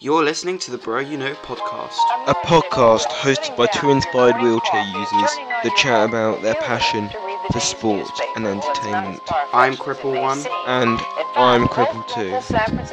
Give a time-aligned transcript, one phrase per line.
[0.00, 1.96] You're listening to the Bro You Know podcast.
[2.28, 7.10] A podcast hosted by two inspired wheelchair users that chat about their passion
[7.50, 9.20] for sport and entertainment.
[9.52, 10.38] I'm Cripple One.
[10.68, 11.00] And
[11.34, 12.06] I'm Cripple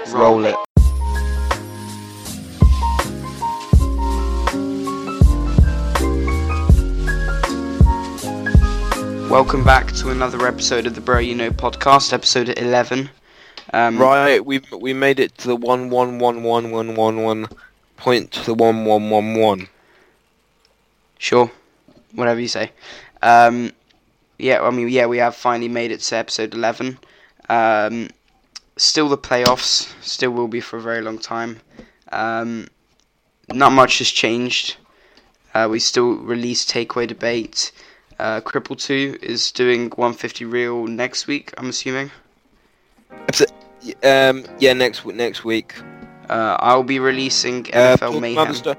[0.10, 0.18] 2.
[0.18, 0.56] Roll it.
[9.30, 13.12] Welcome back to another episode of the Bro You Know podcast, episode 11.
[13.76, 17.48] Um, Right, we we made it to the one one one one one one one
[17.98, 19.68] point to the one one one one.
[21.20, 21.52] Sure,
[22.14, 22.72] whatever you say.
[23.22, 23.74] Um,
[24.38, 27.00] yeah, I mean, yeah, we have finally made it to episode 11.
[27.50, 28.08] Um,
[28.78, 31.60] still the playoffs, still will be for a very long time.
[32.14, 32.68] Um,
[33.54, 34.78] not much has changed.
[35.54, 37.74] Uh, we still release takeaway debate.
[38.20, 42.12] Uh, Cripple 2 is doing 150 real next week, I'm assuming.
[44.04, 45.74] Um, yeah, next w- next week.
[46.30, 48.38] Uh, I'll be releasing Uh, NFL talking Mayhem.
[48.42, 48.78] about the Star-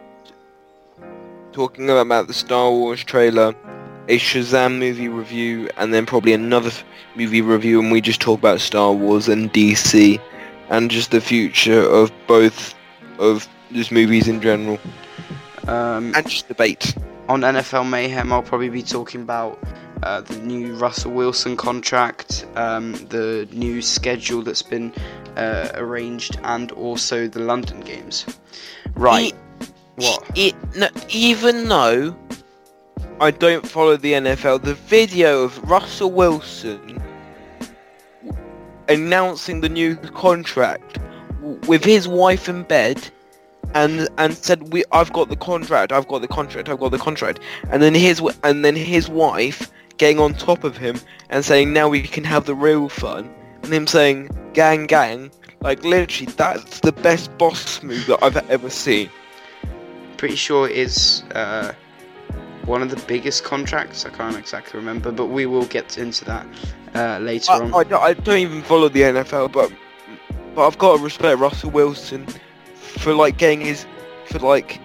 [1.52, 3.54] talking about the Star Wars trailer,
[4.08, 8.38] a Shazam movie review, and then probably another f- movie review, and we just talk
[8.38, 10.18] about Star Wars and DC,
[10.70, 12.74] and just the future of both
[13.18, 14.78] of these movies in general,
[15.68, 16.94] Um, and just debate.
[17.28, 19.58] On NFL Mayhem, I'll probably be talking about
[20.02, 24.92] uh, the new Russell Wilson contract, um, the new schedule that's been
[25.36, 28.26] uh, arranged, and also the London games.
[28.94, 29.34] Right.
[29.96, 30.30] What?
[30.34, 32.16] It, no, even though
[33.20, 37.02] I don't follow the NFL, the video of Russell Wilson
[38.88, 40.98] announcing the new contract
[41.66, 43.10] with his wife in bed
[43.74, 46.98] and and said we I've got the contract I've got the contract I've got the
[46.98, 47.40] contract.
[47.70, 50.96] And then his and then his wife getting on top of him
[51.30, 53.32] and saying now we can have the real fun.
[53.62, 55.30] And him saying gang gang.
[55.60, 59.10] Like literally that's the best boss move that I've ever seen.
[60.16, 61.72] Pretty sure it is uh,
[62.64, 64.06] one of the biggest contracts.
[64.06, 66.46] I can't exactly remember, but we will get into that
[66.94, 67.74] uh, later I, on.
[67.74, 69.72] I, don't- I don't even follow the NFL, but
[70.54, 72.26] but I've got to respect Russell Wilson
[72.86, 73.86] for like getting his
[74.26, 74.80] for like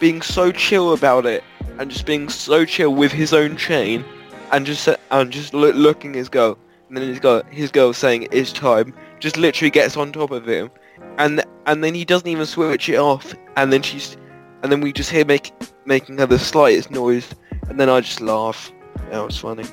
[0.00, 1.44] being so chill about it
[1.78, 4.04] and just being so chill with his own chain
[4.52, 6.58] and just and just loo- looking his girl
[6.88, 10.46] and then his girl his girl saying it's time just literally gets on top of
[10.46, 10.70] him
[11.18, 14.16] and and then he doesn't even switch it off and then she's
[14.62, 15.52] and then we just hear make,
[15.86, 17.34] making her the slightest noise
[17.68, 18.72] and then I just laugh.
[19.10, 19.64] That was funny.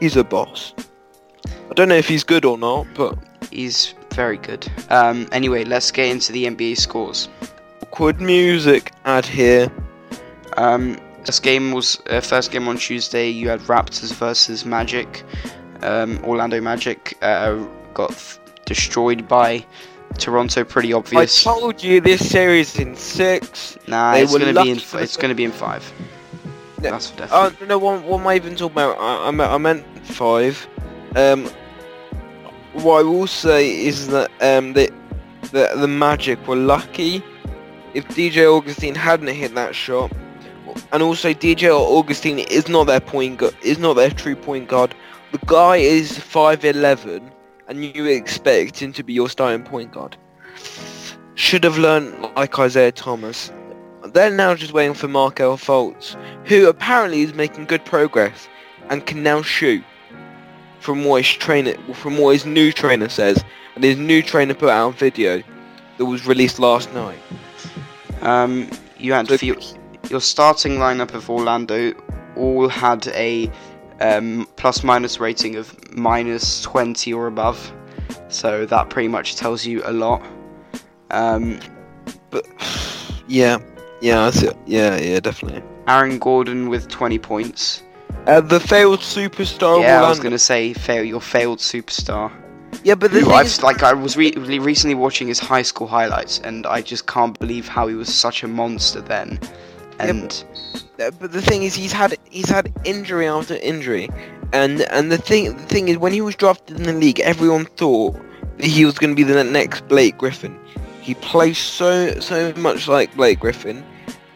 [0.00, 0.74] He's a boss.
[1.46, 3.18] I don't know if he's good or not, but
[3.50, 4.66] He's very good.
[4.90, 7.28] Um, anyway, let's get into the NBA scores.
[7.82, 9.70] awkward music ad here.
[10.56, 13.28] Um, this game was uh, first game on Tuesday.
[13.30, 15.22] You had Raptors versus Magic.
[15.82, 17.56] Um, Orlando Magic uh,
[17.94, 19.64] got f- destroyed by
[20.18, 20.64] Toronto.
[20.64, 21.46] Pretty obvious.
[21.46, 23.76] I told you this series in six.
[23.88, 24.76] nah, they it's gonna be in.
[24.78, 25.90] f- It's gonna be in five.
[26.80, 26.90] Yeah.
[26.90, 27.68] That's for Oh definite.
[27.68, 28.98] no, what, what am I even talking about?
[29.00, 30.68] I, I, meant, I meant five.
[31.16, 31.48] Um,
[32.74, 34.92] what I will say is that um, the,
[35.52, 37.22] the the Magic were lucky.
[37.94, 40.10] If DJ Augustin hadn't hit that shot,
[40.92, 44.94] and also DJ Augustin is not their point guard, is not their true point guard.
[45.32, 47.30] The guy is five eleven,
[47.68, 50.16] and you expect him to be your starting point guard.
[51.36, 53.52] Should have learned like Isaiah Thomas.
[54.12, 58.48] They're now just waiting for Markelle Fultz, who apparently is making good progress
[58.90, 59.82] and can now shoot.
[60.84, 63.42] From what his trainer, from what his new trainer says,
[63.74, 65.42] and his new trainer put out a video
[65.96, 67.18] that was released last night.
[68.20, 68.68] Um,
[68.98, 69.56] you had So- your,
[70.10, 71.92] your starting lineup of Orlando
[72.36, 73.50] all had a
[74.00, 77.72] um, plus minus rating of minus 20 or above.
[78.28, 80.22] So that pretty much tells you a lot.
[81.10, 81.60] Um,
[82.30, 82.44] But
[83.28, 83.58] yeah,
[84.02, 84.56] yeah, that's it.
[84.66, 85.62] Yeah, yeah, definitely.
[85.86, 87.83] Aaron Gordon with 20 points.
[88.26, 89.82] Uh, the failed superstar.
[89.82, 92.32] yeah, I was gonna say fail your failed superstar.
[92.82, 95.62] Yeah, but the thing I've is, like I was re- re- recently watching his high
[95.62, 99.38] school highlights, and I just can't believe how he was such a monster then.
[99.98, 100.44] And
[100.98, 104.08] Uh, but the thing is, he's had he's had injury after injury,
[104.52, 107.66] and and the thing the thing is, when he was drafted in the league, everyone
[107.76, 108.16] thought
[108.58, 110.58] that he was going to be the next Blake Griffin.
[111.00, 113.84] He plays so so much like Blake Griffin,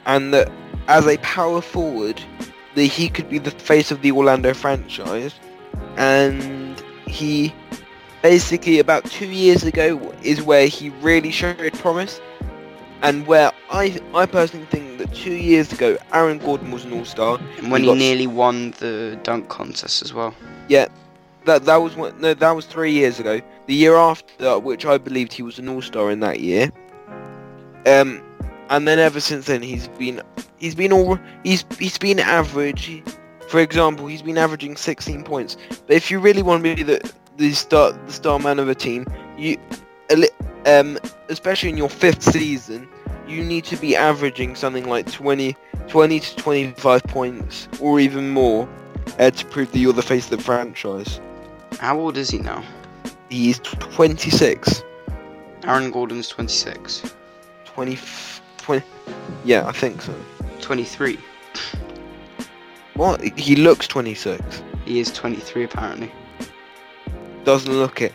[0.07, 0.51] and that
[0.89, 2.21] as a power forward,
[2.79, 5.35] that he could be the face of the Orlando franchise,
[5.97, 7.53] and he
[8.23, 12.21] basically about two years ago is where he really showed promise
[13.03, 17.05] and where I I personally think that two years ago Aaron Gordon was an all
[17.05, 17.39] star.
[17.59, 20.35] And when he he got- nearly won the dunk contest as well.
[20.69, 20.87] Yeah,
[21.45, 23.41] that that was one, no that was three years ago.
[23.67, 26.71] The year after, which I believed he was an all star in that year,
[27.87, 28.23] um,
[28.71, 30.23] and then ever since then he's been
[30.59, 33.03] he's been all he's he's been average.
[33.49, 35.57] For example, he's been averaging 16 points.
[35.87, 38.75] But if you really want to be the the star the star man of a
[38.75, 39.07] team,
[39.39, 39.57] you
[40.67, 40.99] um
[41.29, 42.89] especially in your fifth season,
[43.27, 45.57] you need to be averaging something like 20
[45.89, 48.69] 20 to 25 points or even more
[49.19, 51.21] uh, to prove that you're the face of the franchise.
[51.79, 52.63] How old is he now?
[53.31, 54.83] He's 26.
[55.65, 57.15] Aaron Gordon's 26.
[57.65, 58.28] 20, f-
[58.69, 58.85] 20
[59.47, 60.15] yeah, I think so.
[60.61, 61.19] 23.
[62.95, 63.23] What?
[63.39, 64.63] He looks 26.
[64.85, 66.13] He is 23 apparently.
[67.45, 68.13] Doesn't look it.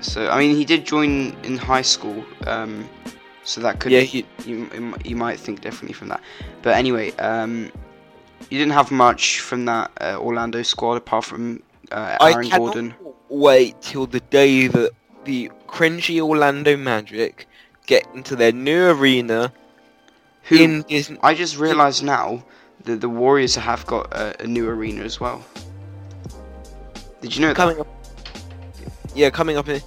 [0.00, 2.88] So I mean, he did join in high school, um,
[3.44, 4.68] so that could Yeah, he you
[5.04, 6.20] you- might think differently from that.
[6.62, 7.70] But anyway, um,
[8.50, 11.62] you didn't have much from that uh, Orlando squad apart from
[11.92, 12.94] uh, I Aaron cannot Gordon.
[13.28, 14.90] wait till the day that
[15.24, 17.46] the cringy Orlando Magic
[17.86, 19.52] get into their new arena
[20.44, 20.84] Who in.
[21.22, 22.42] I just realised now
[22.84, 25.44] that the Warriors have got a, a new arena as well.
[27.20, 27.56] Did you know that?
[27.56, 27.86] coming up.
[29.14, 29.80] Yeah, coming up in.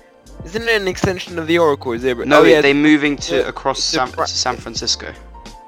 [0.45, 1.91] Isn't it an extension of the Oracle?
[1.93, 2.17] Is it?
[2.25, 5.11] No, oh, yeah, they're moving to yeah, across San, bra- to San Francisco.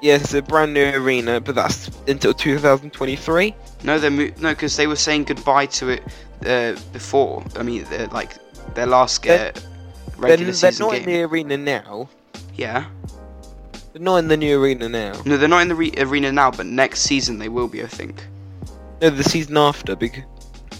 [0.00, 3.54] yeah, it's a brand new arena, but that's until 2023.
[3.84, 6.02] No, they're mo- no, because they were saying goodbye to it
[6.46, 7.44] uh, before.
[7.56, 8.34] I mean, they're like
[8.74, 9.62] their last They're- uh, They're,
[10.16, 11.02] regular they're season not game.
[11.02, 12.08] in the arena now.
[12.54, 12.86] Yeah.
[13.98, 15.20] They're not in the new arena now.
[15.26, 17.88] No, they're not in the re- arena now, but next season they will be, I
[17.88, 18.22] think.
[19.02, 19.96] No, the season after.
[19.96, 20.22] Because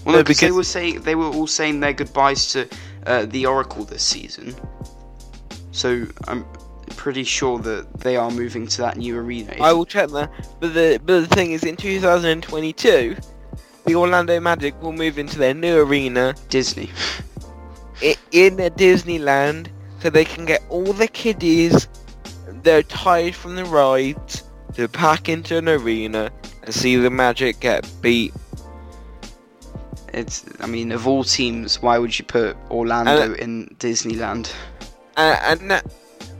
[0.05, 2.65] Well, No, no, because they were saying they were all saying their goodbyes to
[3.05, 4.55] uh, the Oracle this season.
[5.71, 6.45] So I'm
[6.95, 9.53] pretty sure that they are moving to that new arena.
[9.59, 10.31] I will check that.
[10.61, 13.17] But the but the thing is, in 2022,
[13.85, 16.89] the Orlando Magic will move into their new arena Disney.
[18.01, 19.67] i- in Disneyland,
[20.01, 21.89] so they can get all the kiddies
[22.63, 24.43] they're tired from the rides
[24.75, 26.31] to pack into an arena
[26.63, 28.33] and see the Magic get beat.
[30.13, 30.45] It's.
[30.59, 34.51] I mean, of all teams, why would you put Orlando in Disneyland?
[35.17, 35.85] Uh, and that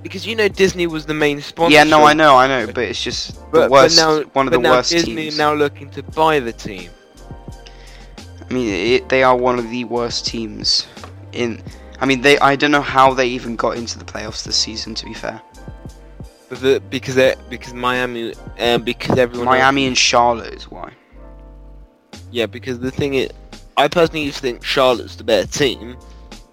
[0.03, 1.73] because you know Disney was the main sponsor.
[1.73, 3.97] Yeah, no, I know, I know, but it's just but, but worst.
[3.97, 5.37] now, one of the worst Disney teams.
[5.37, 6.89] now looking to buy the team.
[8.49, 10.87] I mean, it, they are one of the worst teams
[11.33, 11.61] in.
[11.99, 12.39] I mean, they.
[12.39, 14.95] I don't know how they even got into the playoffs this season.
[14.95, 15.41] To be fair,
[16.49, 20.91] the, because they because Miami um, because everyone else- Miami and Charlotte is why.
[22.31, 23.29] yeah because the thing is
[23.79, 25.95] I personally used to think Charlotte's the better team.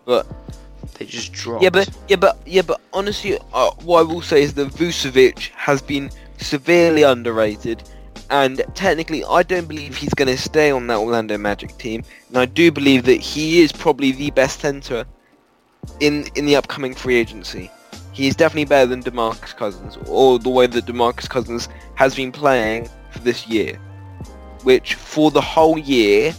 [0.05, 0.27] But
[0.97, 1.65] they just dropped.
[1.65, 5.51] Yeah, but yeah, but yeah, but honestly, uh, what I will say is that Vucevic
[5.51, 7.83] has been severely underrated,
[8.31, 12.05] and technically, I don't believe he's going to stay on that Orlando Magic team.
[12.29, 15.05] And I do believe that he is probably the best center
[15.99, 17.71] in in the upcoming free agency.
[18.17, 22.33] He is definitely better than DeMarcus Cousins, or the way that DeMarcus Cousins has been
[22.33, 23.79] playing for this year,
[24.63, 26.35] which for the whole year,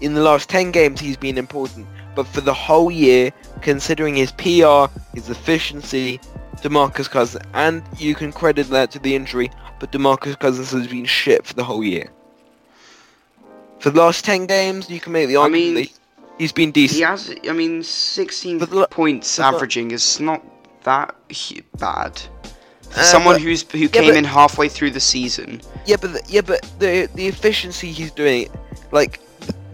[0.00, 1.86] in the last ten games, he's been important.
[2.14, 6.18] But for the whole year, considering his PR, his efficiency,
[6.62, 11.04] DeMarcus Cousins, and you can credit that to the injury, but DeMarcus Cousins has been
[11.04, 12.08] shit for the whole year.
[13.78, 15.98] For the last 10 games, you can make the argument I mean, that
[16.38, 16.96] he's been decent.
[16.96, 17.34] he has.
[17.46, 20.42] I mean, 16 But points averaging is not
[20.84, 21.14] that
[21.78, 22.20] bad.
[22.90, 25.62] For Uh, someone but- who's who came but- in halfway through the season.
[25.86, 28.48] Yeah, but the, yeah, but the the efficiency he's doing,
[28.92, 29.18] like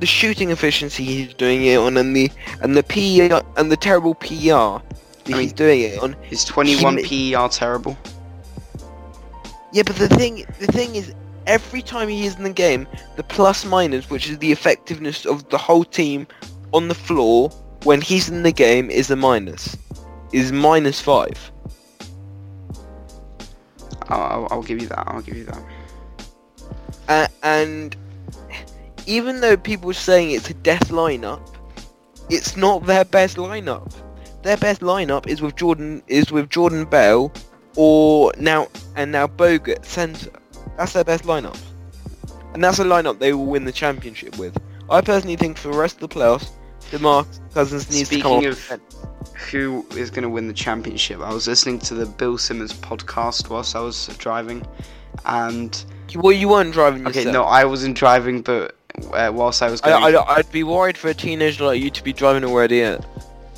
[0.00, 2.30] the shooting efficiency he's doing it on, and the
[2.62, 4.80] and the PR and the terrible PR
[5.24, 6.14] that I he's doing it on.
[6.22, 7.96] His 21 He PER terrible.
[9.72, 11.12] Yeah, but the thing the thing is,
[11.46, 12.86] every time he is in the game,
[13.16, 16.26] the plus minus, which is the effectiveness of the whole team
[16.72, 17.50] on the floor
[17.84, 19.76] when he's in the game, is a minus,
[20.32, 21.52] is minus five.
[24.08, 25.06] I'll, I'll, give you that.
[25.06, 25.62] I'll give you that.
[27.08, 27.96] Uh, and
[29.06, 31.40] even though people are saying it's a death lineup,
[32.30, 33.92] it's not their best lineup.
[34.42, 37.32] Their best lineup is with Jordan is with Jordan Bell,
[37.76, 40.30] or now and now Bogut centre.
[40.76, 41.58] That's their best lineup,
[42.54, 44.56] and that's a lineup they will win the championship with.
[44.90, 46.50] I personally think for the rest of the playoffs,
[46.90, 48.80] DeMarcus Cousins needs to come Speaking of
[49.50, 53.48] who is going to win the championship, I was listening to the Bill Simmons podcast
[53.48, 54.66] whilst I was driving,
[55.24, 57.32] and well, you weren't driving okay, yourself.
[57.32, 58.76] no, I wasn't driving, but
[59.12, 62.02] uh, whilst I was going I, I'd be worried for a teenager like you to
[62.02, 62.78] be driving already.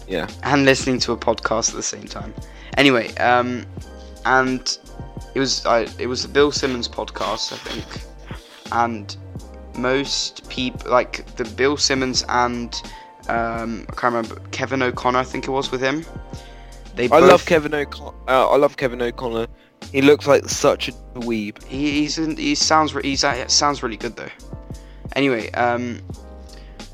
[0.07, 0.29] Yeah.
[0.43, 2.35] and listening to a podcast at the same time.
[2.77, 3.65] Anyway, um,
[4.25, 4.79] and
[5.35, 9.17] it was I, it was the Bill Simmons podcast, I think, and
[9.77, 12.75] most people like the Bill Simmons and
[13.31, 16.05] um, I can't remember Kevin O'Connor, I think it was with him.
[16.97, 18.17] They I both, love Kevin O'Connor.
[18.29, 19.47] Uh, I love Kevin O'Connor.
[19.93, 21.63] He looks like such a dweeb.
[21.65, 24.29] He, he's in, he sounds re- he's uh, sounds really good though.
[25.17, 26.01] Anyway, um,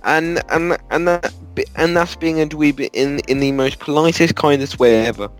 [0.04, 1.32] and and and that
[1.74, 5.30] and that's being a dweeb in in the most politest, kindest way ever.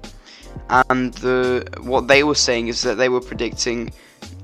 [0.91, 3.93] and the what they were saying is that they were predicting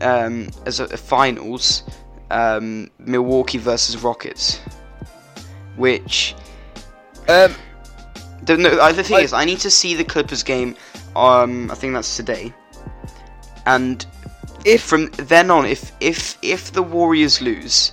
[0.01, 1.83] um, as a, a finals
[2.31, 4.61] um, Milwaukee versus Rockets,
[5.77, 6.35] which
[7.29, 7.55] Um,
[8.43, 10.76] the, no, uh, the thing I- is I need to see the Clippers game.
[11.14, 12.52] Um, I think that's today,
[13.67, 14.05] and
[14.64, 17.93] if from then on, if if if the Warriors lose,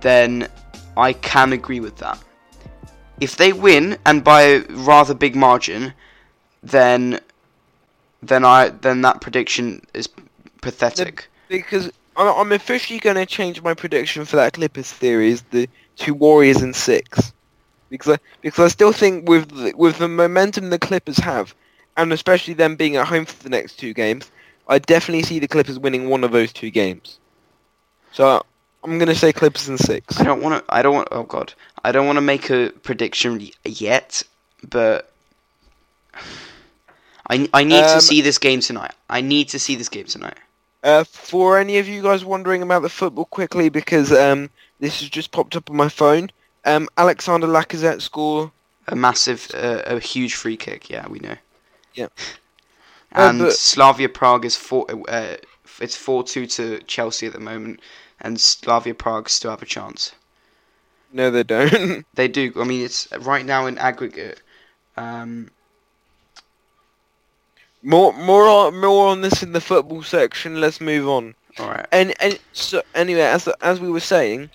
[0.00, 0.48] then
[0.96, 2.18] I can agree with that.
[3.20, 5.92] If they win and by a rather big margin,
[6.62, 7.20] then
[8.22, 10.08] then I then that prediction is
[10.62, 11.28] pathetic.
[11.48, 16.62] because I'm officially going to change my prediction for that Clippers series, the two Warriors
[16.62, 17.32] in six,
[17.98, 21.54] because I, because I still think with the, with the momentum the Clippers have,
[21.96, 24.30] and especially them being at home for the next two games,
[24.68, 27.18] I definitely see the Clippers winning one of those two games.
[28.12, 28.42] So
[28.84, 30.20] I'm going to say Clippers in six.
[30.20, 30.74] I don't want to.
[30.74, 31.08] I don't want.
[31.12, 34.22] Oh God, I don't want to make a prediction yet,
[34.68, 35.12] but
[37.30, 38.92] I I need to Um, see this game tonight.
[39.10, 40.38] I need to see this game tonight.
[40.82, 45.08] Uh, for any of you guys wondering about the football quickly, because um, this has
[45.08, 46.30] just popped up on my phone,
[46.64, 48.52] um, Alexander Lacazette score.
[48.88, 50.90] A massive, uh, a huge free kick.
[50.90, 51.36] Yeah, we know.
[51.94, 52.08] Yeah.
[53.16, 54.86] Uh, And but- Slavia Prague is four.
[55.08, 55.36] Uh,
[55.80, 57.78] it's four two to Chelsea at the moment,
[58.20, 60.10] and Slavia Prague still have a chance.
[61.12, 62.04] No, they don't.
[62.14, 62.52] They do.
[62.56, 64.42] I mean, it's right now in aggregate.
[64.96, 65.48] Um,
[67.84, 70.60] more, more, on, more on this in the football section.
[70.60, 71.34] Let's move on.
[71.60, 71.86] all right.
[71.92, 74.50] And and so anyway, as as we were saying,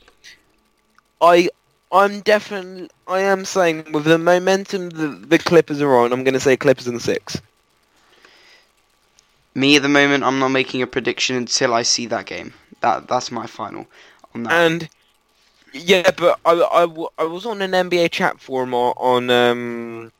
[1.21, 1.49] I
[1.91, 6.34] I'm definitely I am saying with the momentum the the Clippers are on, I'm going
[6.34, 7.41] to say Clippers in six.
[9.55, 12.53] Me at the moment, I'm not making a prediction until I see that game.
[12.81, 13.88] That that's my final
[14.34, 14.53] on that.
[14.53, 14.89] And
[15.74, 20.12] yeah, but I, I, I was on an NBA chat forum on, on um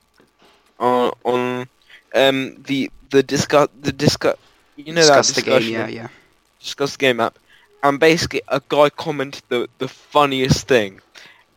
[0.80, 1.68] on on
[2.16, 4.36] um the the discuss the discuss
[4.76, 5.68] you know Discuss that the game.
[5.72, 6.08] Yeah, yeah.
[6.60, 7.38] discuss the game app,
[7.84, 11.02] and basically a guy commented the the funniest thing,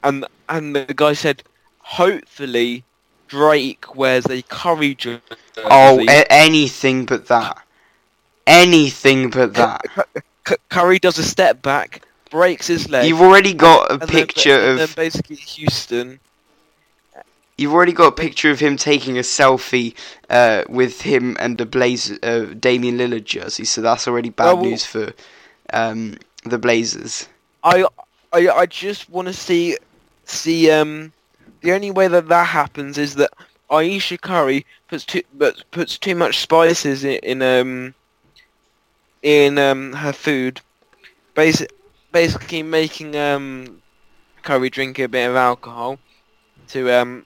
[0.05, 1.43] and and the guy said,
[1.79, 2.85] hopefully
[3.29, 5.21] Drake wears a Curry jersey.
[5.57, 7.63] Oh, a- anything but that.
[8.47, 9.81] Anything but that.
[10.47, 13.07] C- Curry does a step back, breaks his leg.
[13.09, 14.97] You've already got a picture then of.
[14.97, 16.19] basically Houston.
[17.57, 19.95] You've already got a picture of him taking a selfie
[20.31, 23.65] uh, with him and a Blazer, uh, Damian Lillard jersey.
[23.65, 25.13] So that's already bad well- news for
[25.73, 27.29] um, the Blazers.
[27.63, 27.87] I
[28.33, 29.77] I I just want to see
[30.33, 31.13] see um
[31.61, 33.33] the only way that that happens is that
[33.71, 37.95] Ayesha Curry puts too but puts too much spices in, in um
[39.23, 40.61] in um her food,
[41.35, 41.71] basic
[42.13, 43.81] basically making um
[44.43, 45.99] Curry drink a bit of alcohol
[46.69, 47.25] to um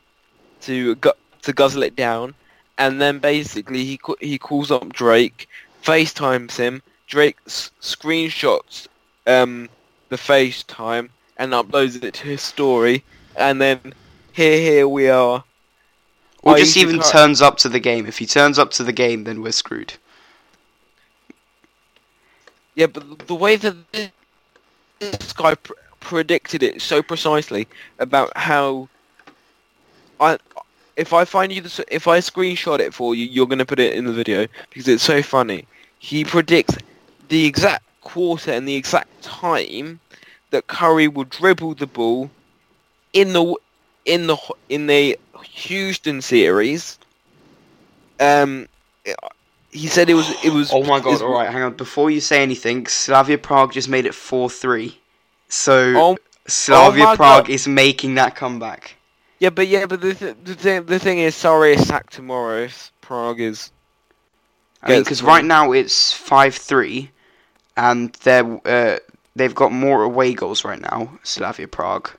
[0.62, 2.34] to gu- to guzzle it down,
[2.78, 5.48] and then basically he ca- he calls up Drake,
[5.82, 6.82] FaceTimes him.
[7.06, 8.88] Drake s- screenshots
[9.26, 9.68] um
[10.08, 13.04] the FaceTime and uploads it to his story,
[13.36, 13.94] and then
[14.32, 15.44] here here we are.
[16.42, 18.06] Or just even turns up to the game.
[18.06, 19.94] If he turns up to the game, then we're screwed.
[22.76, 23.74] Yeah, but the way that
[25.00, 27.66] this guy pr- predicted it so precisely
[27.98, 28.88] about how
[30.20, 30.38] I,
[30.96, 33.94] if I find you the, if I screenshot it for you, you're gonna put it
[33.94, 35.66] in the video because it's so funny.
[35.98, 36.76] He predicts
[37.28, 39.98] the exact quarter and the exact time
[40.56, 42.30] that Curry will dribble the ball
[43.12, 43.54] in the
[44.06, 44.36] in the
[44.70, 46.98] in the Houston series.
[48.18, 48.66] Um,
[49.70, 50.72] he said it was it was.
[50.72, 51.20] Oh my god!
[51.20, 51.74] All right, hang on.
[51.74, 54.98] Before you say anything, Slavia Prague just made it four three.
[55.48, 57.50] So Oh, Slavia my Prague God.
[57.50, 58.96] is making that comeback.
[59.38, 62.62] Yeah, but yeah, but the th- the thing the thing is, sorry, it's sacked tomorrow.
[62.62, 63.70] If Prague is
[64.82, 67.10] I mean, because right now it's five three,
[67.76, 68.98] and they're uh,
[69.36, 71.18] they've got more away goals right now.
[71.22, 72.10] Slavia Prague.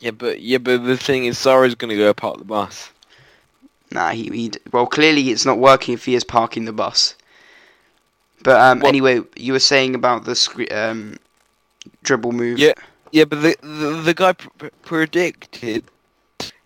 [0.00, 2.90] yeah, but yeah, but the thing is, Sarri's gonna go park the bus.
[3.92, 7.14] Nah, he, he well clearly it's not working if he is parking the bus.
[8.42, 11.18] But um, What- anyway, you were saying about the scre- um,
[12.02, 12.58] dribble move.
[12.58, 12.72] Yeah.
[13.12, 15.82] Yeah, but the the, the guy pr- pr- predicted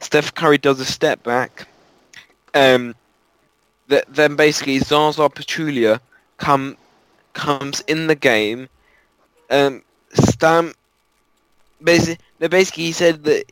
[0.00, 1.66] Steph Curry does a step back.
[2.52, 2.94] Um,
[3.88, 6.00] that then basically Zaza Pachulia
[6.36, 6.76] come
[7.32, 8.68] comes in the game.
[9.50, 9.82] Um,
[10.12, 10.72] Stam.
[11.82, 13.44] Basically, basically he said that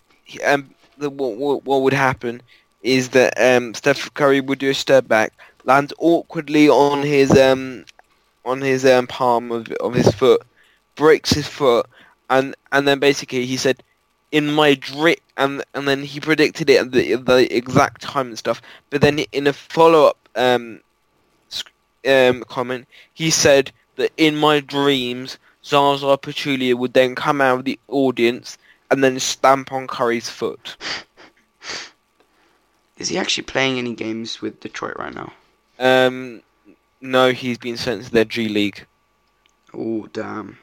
[0.44, 2.42] um that what, what would happen
[2.82, 5.32] is that um, Steph Curry would do a step back,
[5.64, 7.84] land awkwardly on his um,
[8.44, 10.42] on his um, palm of, of his foot,
[10.96, 11.86] breaks his foot,
[12.30, 13.82] and and then basically he said,
[14.32, 18.38] "In my dream," and and then he predicted it at the the exact time and
[18.38, 18.60] stuff.
[18.90, 20.80] But then in a follow up um,
[22.06, 27.64] um, comment, he said that in my dreams, Zaza Pachulia would then come out of
[27.64, 28.58] the audience
[28.90, 30.76] and then stamp on Curry's foot.
[32.98, 35.32] Is he actually playing any games with Detroit right now?
[35.78, 36.42] Um,
[37.00, 38.86] no, he's been sent to their G League.
[39.74, 40.58] Oh damn!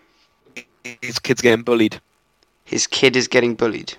[1.01, 1.99] His kid's getting bullied
[2.63, 3.93] His kid is getting bullied.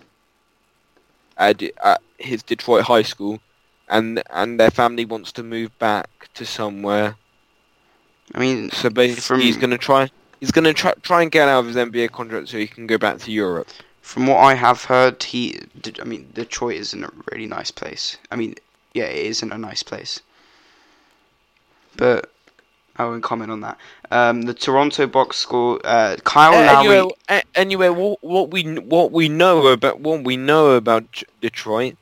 [1.36, 3.40] at, at his Detroit high school,
[3.88, 7.16] and and their family wants to move back to somewhere.
[8.34, 10.10] I mean, So basically, From- he's gonna try.
[10.40, 12.98] He's gonna try try and get out of his NBA contract so he can go
[12.98, 13.68] back to Europe.
[14.02, 15.60] from what I have heard, he.
[16.00, 18.16] I mean, Detroit isn't a really nice place.
[18.30, 18.54] I mean,
[18.94, 20.20] yeah, it isn't a nice place.
[21.96, 22.30] But
[22.96, 23.76] I won't comment on that.
[24.10, 25.80] Um, the Toronto box score.
[25.84, 26.96] Uh, Kyle Uh, Lowry.
[26.96, 31.96] anyway, anyway, what, what we what we know about what we know about Detroit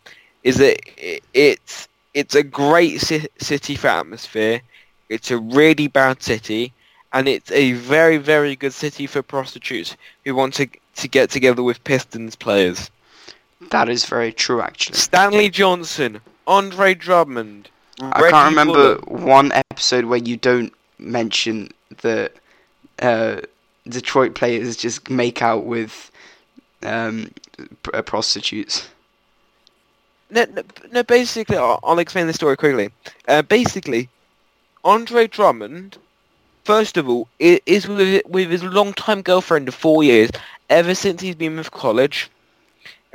[0.44, 4.62] is that i it's it's a great ci- city for atmosphere.
[5.08, 6.72] It's a really bad city,
[7.12, 11.62] and it's a very very good city for prostitutes who want to to get together
[11.62, 12.90] with Pistons players.
[13.70, 14.96] That is very true, actually.
[14.96, 17.70] Stanley Johnson, Andre Drummond.
[18.00, 19.10] I Reggie can't remember Bullock.
[19.10, 21.70] one episode where you don't mention
[22.02, 22.32] that
[23.00, 23.40] uh,
[23.88, 26.10] Detroit players just make out with
[26.82, 27.30] um,
[27.82, 28.88] pr- uh, prostitutes.
[30.30, 30.62] No, no,
[30.92, 32.90] no basically, I'll, I'll explain the story quickly.
[33.26, 34.08] Uh, basically,
[34.84, 35.98] Andre Drummond,
[36.68, 40.30] first of all, i- is with, with his long-time girlfriend of four years,
[40.68, 42.30] ever since he's been with college.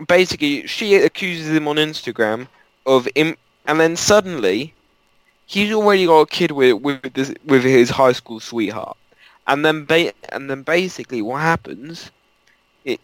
[0.08, 2.48] Basically, she accuses him on Instagram
[2.86, 3.36] of him,
[3.68, 4.74] and then suddenly,
[5.46, 8.98] he's already got a kid with with this, with his high school sweetheart.
[9.50, 12.10] And then, ba- and then basically, what happens
[12.86, 13.00] is,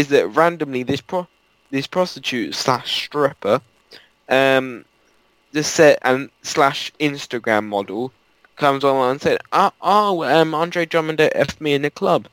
[0.00, 1.26] is that randomly this pro
[1.70, 3.60] this prostitute slash stripper,
[4.28, 4.84] um,
[5.52, 8.12] the set and slash Instagram model
[8.58, 12.28] comes online and said, "Oh, oh um, Andre Drummond f me in the club,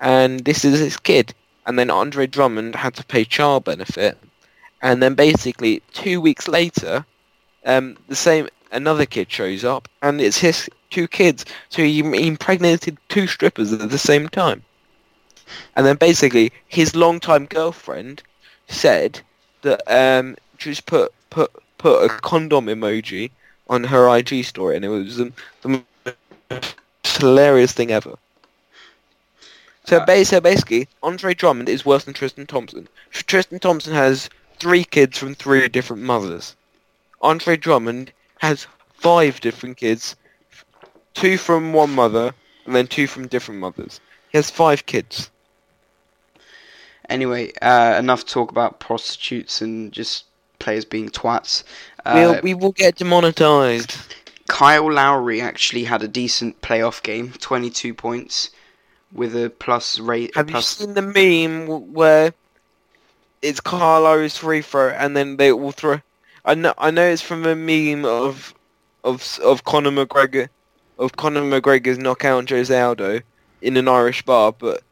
[0.00, 1.34] and this is his kid."
[1.66, 4.18] And then Andre Drummond had to pay child benefit,
[4.82, 7.04] and then basically two weeks later,
[7.64, 11.44] um, the same another kid shows up, and it's his two kids.
[11.68, 14.62] So he, he impregnated two strippers at the same time.
[15.76, 18.22] And then basically his longtime girlfriend
[18.68, 19.20] said
[19.62, 23.30] that um just put put put a condom emoji
[23.70, 25.82] on her IG story, and it was the, the
[26.50, 28.16] most hilarious thing ever.
[29.84, 32.88] So, Uh, ba- so basically, Andre Drummond is worse than Tristan Thompson.
[33.12, 34.28] Tristan Thompson has
[34.58, 36.54] three kids from three different mothers.
[37.22, 40.16] Andre Drummond has five different kids,
[41.14, 42.34] two from one mother,
[42.66, 44.00] and then two from different mothers.
[44.30, 45.30] He has five kids.
[47.08, 50.24] Anyway, uh, enough talk about prostitutes and just
[50.60, 51.64] players being twats.
[52.04, 53.96] Uh, we'll, we will get demonetized.
[54.48, 58.50] Kyle Lowry actually had a decent playoff game, 22 points,
[59.12, 60.34] with a plus rate.
[60.34, 62.34] Have you seen the meme where
[63.42, 66.00] it's Carlo's free throw and then they all throw?
[66.44, 68.54] I know, I know it's from a meme of
[69.04, 70.48] of of Conor McGregor
[70.98, 73.20] of Conor McGregor's knockout on Jose Aldo
[73.62, 74.82] in an Irish bar, but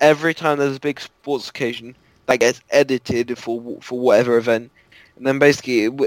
[0.00, 1.96] every time there's a big sports occasion
[2.26, 4.70] that gets edited for for whatever event,
[5.16, 6.06] and then basically it, uh,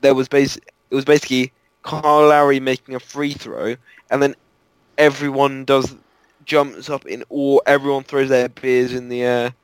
[0.00, 0.56] there was bas-
[0.90, 3.76] it was basically Carl Lowry making a free throw,
[4.10, 4.34] and then
[4.98, 5.96] everyone does
[6.44, 7.58] jumps up in awe.
[7.66, 9.54] Everyone throws their beers in the air.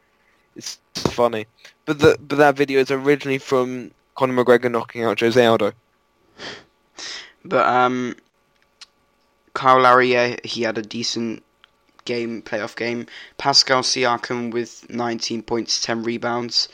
[0.56, 1.46] It's funny,
[1.84, 5.72] but the but that video is originally from Conor McGregor knocking out Jose Aldo.
[7.44, 8.16] but um,
[9.54, 11.42] Kyle Lowry, yeah, he had a decent
[12.04, 13.06] game, playoff game.
[13.38, 16.68] Pascal Siakam with 19 points, 10 rebounds.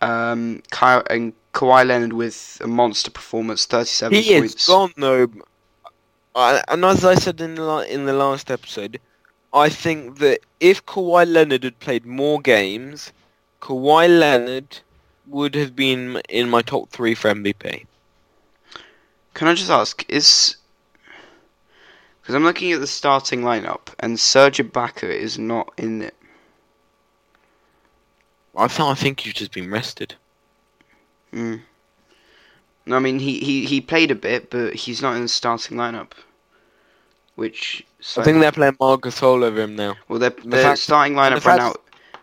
[0.00, 4.54] Um, Kyle and Kawhi Leonard with a monster performance, 37 He points.
[4.54, 5.28] is gone though.
[6.34, 9.00] I, and as I said in the in the last episode,
[9.52, 13.12] I think that if Kawhi Leonard had played more games,
[13.60, 14.78] Kawhi Leonard
[15.26, 17.86] would have been in my top three for MVP.
[19.34, 20.56] Can I just ask, is
[22.20, 26.14] because I'm looking at the starting lineup and Serge Ibaka is not in it.
[28.56, 30.14] I th- I think you've just been rested.
[31.32, 31.60] Mm.
[32.86, 35.76] No, I mean he, he, he played a bit, but he's not in the starting
[35.76, 36.12] lineup.
[37.36, 37.84] Which
[38.16, 39.96] I think they're playing Marc Gasol over him now.
[40.08, 41.74] well, their the fact- starting lineup the right now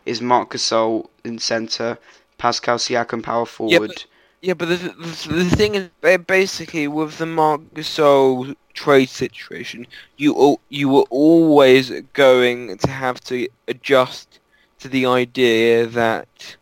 [0.06, 1.98] is Marc Gasol in centre,
[2.38, 3.72] Pascal Siakam power forward.
[3.72, 4.04] Yeah, forward,
[4.41, 9.88] Yeah, but the, the, the thing is, ba- basically, with the Marc Gasol trade situation,
[10.17, 14.39] you al- you were always going to have to adjust
[14.80, 16.57] to the idea that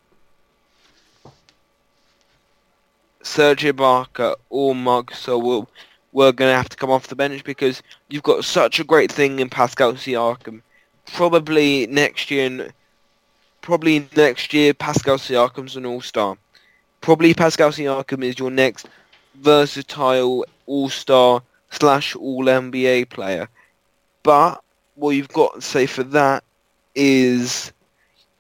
[3.26, 5.68] Serge Ibaka or Marc Gasol were,
[6.12, 9.12] were going to have to come off the bench because you've got such a great
[9.12, 10.62] thing in Pascal Siakam.
[11.14, 12.70] Probably next year,
[13.62, 16.38] probably next year, Pascal Siakam's an all-star
[17.06, 18.88] probably Pascal Siakam is your next
[19.36, 23.48] versatile all-star slash all-NBA player.
[24.24, 24.64] But
[24.96, 26.44] what you've got to say for that
[26.96, 27.72] is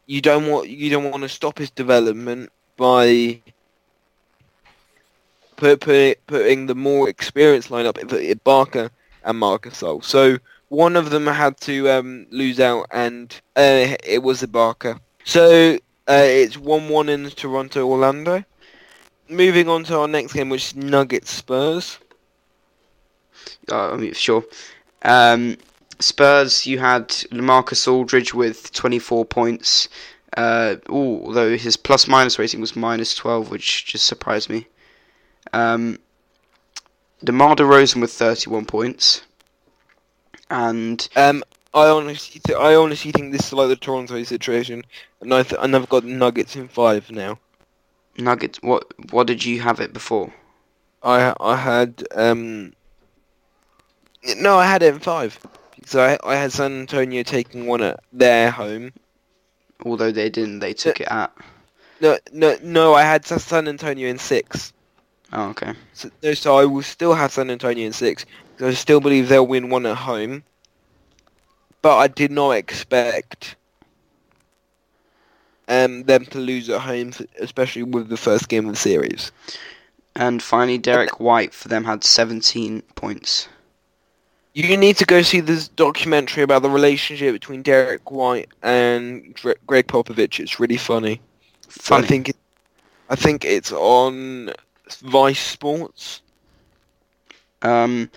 [0.07, 3.39] you don't want you don't want to stop his development by
[5.55, 8.89] put, put, putting the more experienced lineup in Ibaka
[9.23, 10.03] and Marcus Gasol.
[10.03, 10.37] So
[10.69, 14.99] one of them had to um, lose out, and uh, it was Ibaka.
[15.23, 15.75] So
[16.07, 18.43] uh, it's one-one in Toronto, Orlando
[19.29, 21.99] moving on to our next game, which is Nuggets Spurs.
[23.71, 24.43] Uh, I mean, sure.
[25.03, 25.57] Um,
[25.99, 29.89] Spurs, you had LaMarcus Aldridge with 24 points.
[30.35, 34.67] Uh, ooh, although his plus minus rating was minus 12, which just surprised me.
[35.53, 35.99] Um,
[37.23, 39.23] DeMar DeRozan with 31 points.
[40.49, 44.83] And Um, I honestly, th- I honestly think this is like the Toronto situation,
[45.21, 47.39] and I th- and I've got Nuggets in five now.
[48.17, 50.33] Nuggets, what what did you have it before?
[51.03, 52.73] I I had um,
[54.37, 55.37] no, I had it in five
[55.75, 58.93] because I I had San Antonio taking one at their home.
[59.83, 61.33] Although they didn't, they took it at.
[61.99, 64.71] No, no, no, I had San Antonio in six.
[65.33, 65.73] Oh, okay.
[65.93, 69.45] So, so I will still have San Antonio in six because I still believe they'll
[69.45, 70.43] win one at home.
[71.81, 73.55] But I did not expect
[75.67, 79.31] um, them to lose at home, especially with the first game of the series.
[80.15, 83.49] And finally, Derrick White for them had 17 points.
[84.53, 89.35] You need to go see this documentary about the relationship between Derrick White and
[89.67, 90.39] Gregg Popovich.
[90.39, 91.19] It's really funny.
[91.67, 92.05] Funny.
[92.05, 92.37] I think it,
[93.09, 94.51] I think it's on
[95.01, 96.21] Vice Sports.
[97.61, 98.09] Um,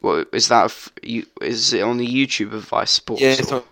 [0.00, 0.74] what is that?
[1.02, 3.22] You, is it on the YouTube of Vice Sports?
[3.22, 3.62] Yeah, it's on,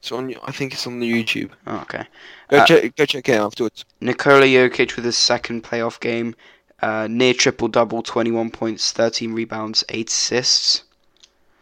[0.00, 0.34] it's on.
[0.44, 1.50] I think it's on the YouTube.
[1.66, 2.04] Oh, okay.
[2.48, 2.96] Go Uh, check.
[2.96, 3.84] Go check it out afterwards.
[4.00, 6.34] Nikola Jokic with his second playoff game,
[6.80, 10.84] uh, near triple double, 21 points, 13 rebounds, 8 assists.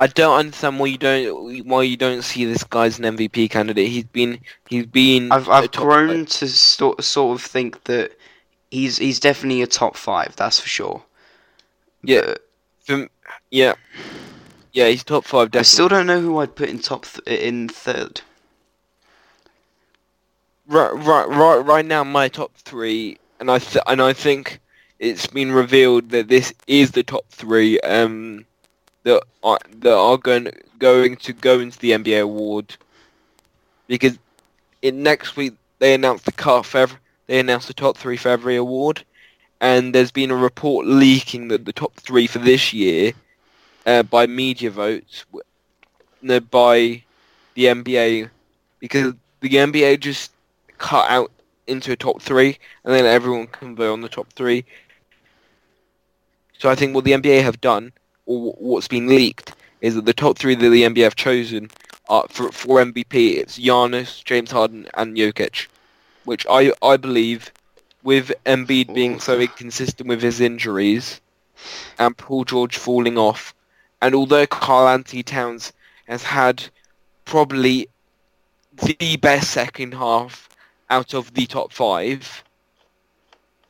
[0.03, 3.51] I don't understand why you don't why you don't see this guy as an MVP
[3.51, 3.88] candidate.
[3.88, 5.31] He's been he's been.
[5.31, 8.12] I've I've grown to sort sort of think that
[8.70, 10.35] he's he's definitely a top five.
[10.37, 11.02] That's for sure.
[12.02, 12.35] Yeah.
[12.88, 13.11] But
[13.50, 13.74] yeah,
[14.72, 15.50] yeah, he's top five.
[15.54, 18.22] I still don't know who I'd put in top th- in third.
[20.66, 24.61] right, right, right, right now, my top three, and I th- and I think
[24.98, 27.78] it's been revealed that this is the top three.
[27.80, 28.46] Um,
[29.02, 32.76] that are that are going going to go into the NBA award
[33.87, 34.18] because
[34.83, 36.98] in next week they announced the cut for every,
[37.31, 39.05] they announced the top three for every award,
[39.61, 43.12] and there's been a report leaking that the top three for this year,
[43.87, 45.25] uh, by media votes,
[46.21, 47.05] no, by
[47.55, 48.31] the NBA,
[48.81, 50.33] because the NBA just
[50.79, 51.31] cut out
[51.69, 54.64] into a top three, and then everyone can vote on the top three.
[56.59, 57.93] So I think what the NBA have done,
[58.27, 61.71] or what's been leaked, is that the top three that the NBA have chosen
[62.09, 63.37] are for for MVP.
[63.37, 65.69] It's Giannis, James Harden, and Jokic,
[66.24, 67.52] which I I believe,
[68.02, 71.20] with Embiid being so inconsistent with his injuries,
[71.98, 73.54] and Paul George falling off,
[74.00, 75.72] and although Karl-Anthony Towns
[76.06, 76.64] has had
[77.24, 77.88] probably
[78.72, 80.48] the best second half
[80.88, 82.42] out of the top five.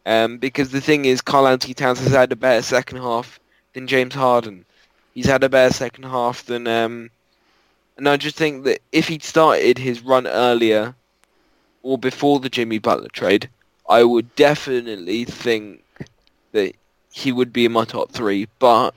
[0.07, 3.39] Um, because the thing is, Karl-Anthony Towns has had a better second half
[3.75, 4.65] than James Harden.
[5.15, 7.11] He's had a better second half than, um,
[7.97, 10.95] and I just think that if he'd started his run earlier
[11.83, 13.49] or before the Jimmy Butler trade,
[13.89, 15.83] I would definitely think
[16.53, 16.75] that
[17.13, 18.49] he would be in my top three.
[18.59, 18.95] But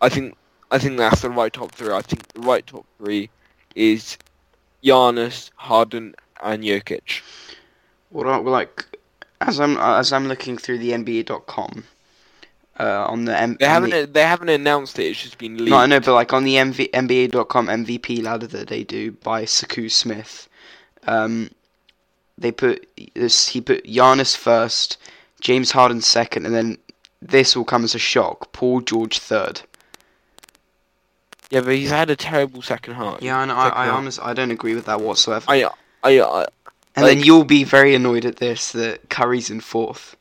[0.00, 0.36] I think
[0.70, 1.92] I think that's the right top three.
[1.92, 3.30] I think the right top three
[3.74, 4.16] is
[4.84, 7.22] Giannis, Harden, and Jokic.
[8.10, 8.84] What are like
[9.40, 11.84] as I'm as I'm looking through the NBA.com
[12.78, 15.06] uh, on the M- They haven't the- they haven't announced it.
[15.06, 15.70] It's just been leaked.
[15.70, 19.44] No, I know, but like on the MV- NBA.com MVP ladder that they do by
[19.44, 20.48] Sekou Smith,
[21.06, 21.50] um,
[22.38, 23.48] they put this.
[23.48, 24.96] He put Giannis first,
[25.40, 26.78] James Harden second, and then
[27.22, 28.52] this will come as a shock.
[28.52, 29.62] Paul George third.
[31.50, 33.22] Yeah, but he's had a terrible second half.
[33.22, 35.44] Yeah, I know, I, I honestly I don't agree with that whatsoever.
[35.48, 35.64] I,
[36.02, 36.46] I, I,
[36.96, 40.16] and then you'll be very annoyed at this that Curry's in fourth.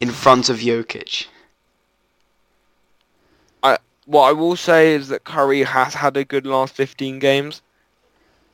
[0.00, 1.26] in front of Jokic.
[3.62, 7.62] I What I will say is that Curry has had a good last 15 games,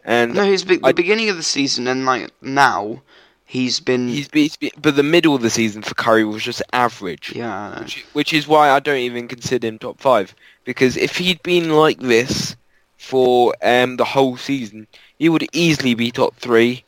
[0.05, 3.03] and No, he's be- the beginning of the season and like now,
[3.45, 6.43] he's been he's, be- he's be- but the middle of the season for Curry was
[6.43, 7.33] just average.
[7.35, 7.55] yeah.
[7.55, 7.81] I know.
[7.83, 10.35] which, which is why I don't even consider him top five.
[10.65, 12.57] Because if he'd been like this
[12.97, 14.87] for um, the whole season,
[15.19, 16.85] he would easily be top three.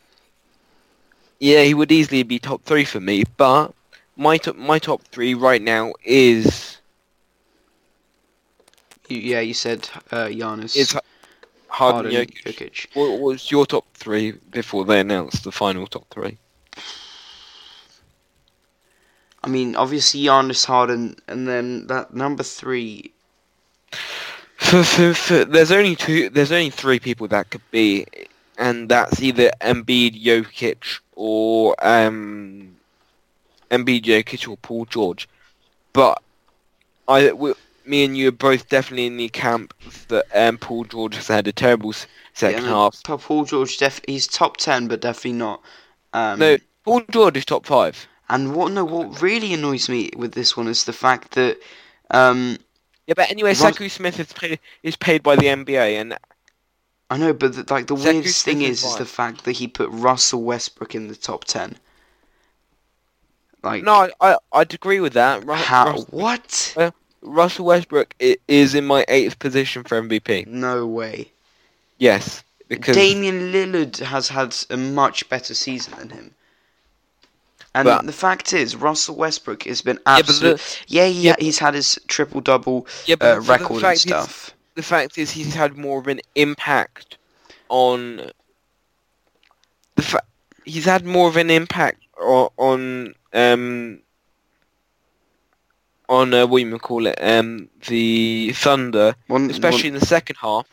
[1.38, 3.24] Yeah, he would easily be top three for me.
[3.36, 3.74] But
[4.16, 6.78] my top my top three right now is
[9.08, 10.96] yeah, you said uh, Giannis, is
[11.76, 12.42] Harden, Harden, Jokic.
[12.42, 12.86] Jokic.
[12.94, 16.38] What was your top three before they announced the final top three?
[19.44, 23.12] I mean, obviously Giannis, Harden, and then that number three.
[24.56, 26.30] For, for, for, there's only two.
[26.30, 28.06] There's only three people that could be,
[28.56, 32.74] and that's either Embiid, Jokic, or um,
[33.70, 35.28] Embiid, Jokic, or Paul George.
[35.92, 36.22] But
[37.06, 37.32] I,
[37.86, 39.74] me and you are both definitely in the camp
[40.08, 41.92] that um, Paul George has had a terrible
[42.34, 43.02] second yeah, half.
[43.02, 45.62] Paul George, def- he's top ten, but definitely not.
[46.12, 48.06] Um, No, Paul George is top five.
[48.28, 51.58] And what no, what really annoys me with this one is the fact that,
[52.10, 52.58] um,
[53.06, 56.18] Yeah, but anyway, Rus- Sekou Smith is paid, is paid by the NBA, and
[57.08, 59.44] I know, but the, like the Zach weirdest thing Smith is, is is the fact
[59.44, 61.76] that he put Russell Westbrook in the top ten.
[63.62, 65.46] Like no, I, I I'd agree with that.
[65.46, 65.92] Ru- how?
[65.92, 66.92] Rus- What?
[67.22, 68.14] Russell Westbrook
[68.48, 70.46] is in my eighth position for MVP.
[70.46, 71.30] No way.
[71.98, 76.34] Yes, because Damian Lillard has had a much better season than him.
[77.74, 80.58] And But- the fact is, Russell Westbrook has been but absolute.
[80.58, 84.54] the- Yeah, he, yeah, he's had his triple double yeah, uh, record and is- stuff.
[84.74, 87.16] the fact is he's had more of an impact
[87.68, 88.30] on
[89.96, 90.22] the fa-
[90.64, 94.00] he's had more of an impact on, on um
[96.08, 100.66] on uh, what you call it um the Thunder, Well, especially in the second half.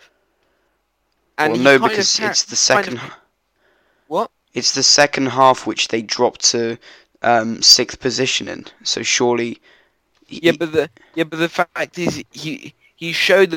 [1.37, 2.97] well, well no, kind of because it's the kind second.
[2.99, 3.13] of-
[4.07, 4.31] What?
[4.53, 6.77] It's the second half which they dropped to
[7.23, 8.65] um, sixth position in.
[8.83, 9.59] So surely.
[10.27, 13.51] he- Yeah, but the yeah, but the fact is, he he showed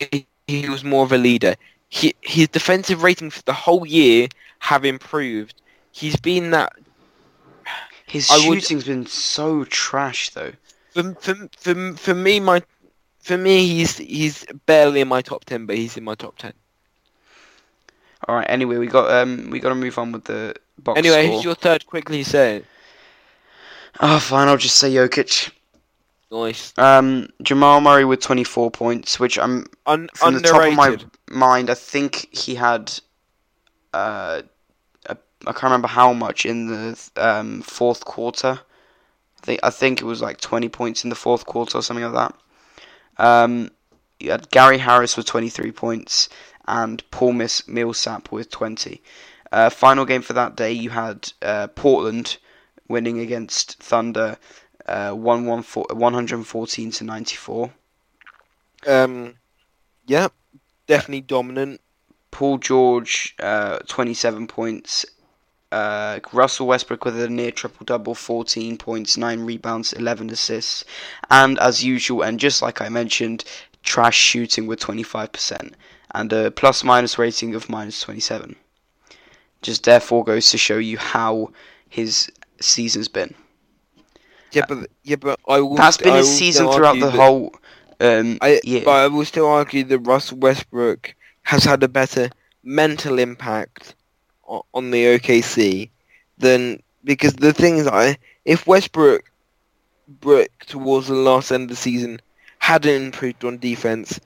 [0.00, 1.54] that he, was more of a leader.
[1.90, 5.60] He, his defensive rating for the whole year have improved.
[5.92, 6.72] He's been that
[8.06, 10.52] his I would- shooting's been so trash though.
[10.98, 12.40] For for for, for me.
[12.40, 12.62] My
[13.20, 16.52] for me, he's he's barely in my top ten, but he's in my top ten.
[18.26, 18.46] All right.
[18.48, 21.36] Anyway, we got um we got to move on with the box Anyway, score.
[21.36, 21.86] who's your third?
[21.86, 22.62] Quickly say.
[24.00, 24.48] Oh, fine.
[24.48, 25.50] I'll just say Jokic.
[26.30, 26.74] Nice.
[26.76, 30.98] Um, Jamal Murray with 24 points, which I'm Un- from the top of my
[31.30, 31.70] mind.
[31.70, 32.92] I think he had.
[33.94, 34.42] Uh,
[35.06, 38.60] a, I can't remember how much in the um fourth quarter.
[39.42, 42.04] I think I think it was like 20 points in the fourth quarter or something
[42.04, 42.14] like
[43.18, 43.24] that.
[43.24, 43.70] Um,
[44.20, 46.28] you had Gary Harris with 23 points
[46.66, 49.02] and Paul Mis- Millsap with 20.
[49.50, 52.36] Uh, final game for that day, you had uh, Portland
[52.88, 54.36] winning against Thunder,
[54.86, 57.70] uh, 114 to 94.
[58.86, 59.34] Um,
[60.06, 60.28] yeah,
[60.86, 61.80] definitely dominant.
[62.30, 65.06] Paul George, uh, 27 points.
[65.70, 70.84] Uh, Russell Westbrook with a near triple double, 14 points, 9 rebounds, 11 assists.
[71.30, 73.44] And as usual, and just like I mentioned,
[73.82, 75.72] trash shooting with 25%.
[76.14, 78.56] And a plus minus rating of minus 27.
[79.60, 81.52] Just therefore goes to show you how
[81.88, 83.34] his season's been.
[84.52, 85.76] Yeah, but yeah, but I will.
[85.76, 87.54] That's been his season throughout the whole
[88.00, 88.82] um, I, year.
[88.84, 92.30] But I will still argue that Russell Westbrook has had a better
[92.62, 93.94] mental impact
[94.48, 95.90] on, the OKC
[96.38, 99.30] than because the thing is, I if Westbrook
[100.20, 102.20] broke towards the last end of the season
[102.58, 104.18] hadn't improved on defense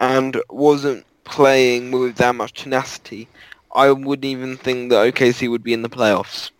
[0.00, 3.28] and wasn't playing with that much tenacity,
[3.74, 6.50] I wouldn't even think that OKC would be in the playoffs.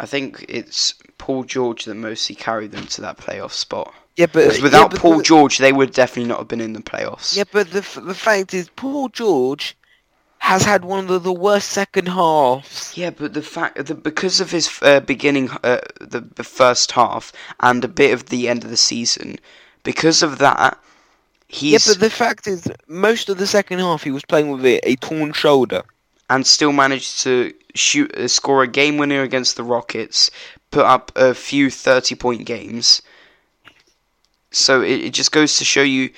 [0.00, 3.92] I think it's Paul George that mostly carried them to that playoff spot.
[4.16, 6.60] Yeah, but 'Cause yeah, without but Paul the- George, they would definitely not have been
[6.60, 7.36] in the playoffs.
[7.36, 9.76] Yeah, but the the fact is, Paul George
[10.38, 12.92] has had one of the worst second halves.
[12.96, 17.32] Yeah, but the fact that because of his uh, beginning, uh, the, the first half,
[17.60, 19.38] and a bit of the end of the season,
[19.82, 20.78] because of that,
[21.48, 24.64] he's Yeah, but the fact is, most of the second half he was playing with
[24.64, 25.82] a, a torn shoulder.
[26.30, 30.30] and still managed to shoot, uh, score a game winner against the Rockets,
[30.70, 33.02] put up a few thirty-point games.
[34.50, 36.10] So it, it just goes to show you,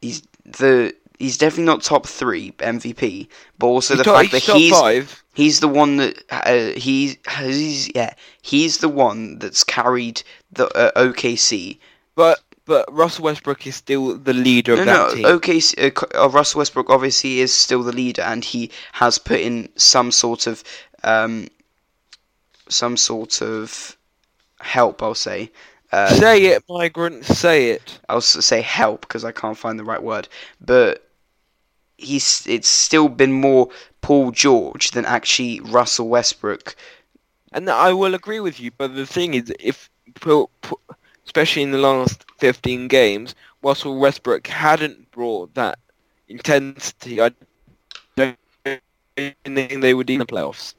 [0.00, 3.28] he's the he's definitely not top three MVP,
[3.58, 5.24] but also He's the top, fact that he's top he's five.
[5.34, 10.90] He's the one that uh, he he's yeah he's the one that's carried the uh,
[11.00, 11.78] OKC.
[12.16, 15.24] But but Russell Westbrook is still the leader No, of that no, team.
[15.24, 16.14] OKC.
[16.16, 20.10] Uh, uh, Russell Westbrook obviously is still the leader, and he has put in some
[20.10, 20.64] sort of
[21.04, 21.48] um,
[22.68, 23.96] some sort of
[24.60, 25.02] help.
[25.02, 25.50] I'll say.
[25.92, 27.24] Uh, say it, migrant.
[27.24, 27.98] Say it.
[28.08, 30.28] I'll say help because I can't find the right word,
[30.60, 31.09] but
[32.00, 33.68] he's it's still been more
[34.00, 36.74] Paul George than actually Russell Westbrook.
[37.52, 38.70] And I will agree with you.
[38.70, 39.90] But the thing is, if
[41.24, 45.78] especially in the last 15 games, Russell Westbrook hadn't brought that
[46.28, 47.32] intensity, I
[48.16, 48.82] don't think
[49.44, 50.74] they would be in the playoffs.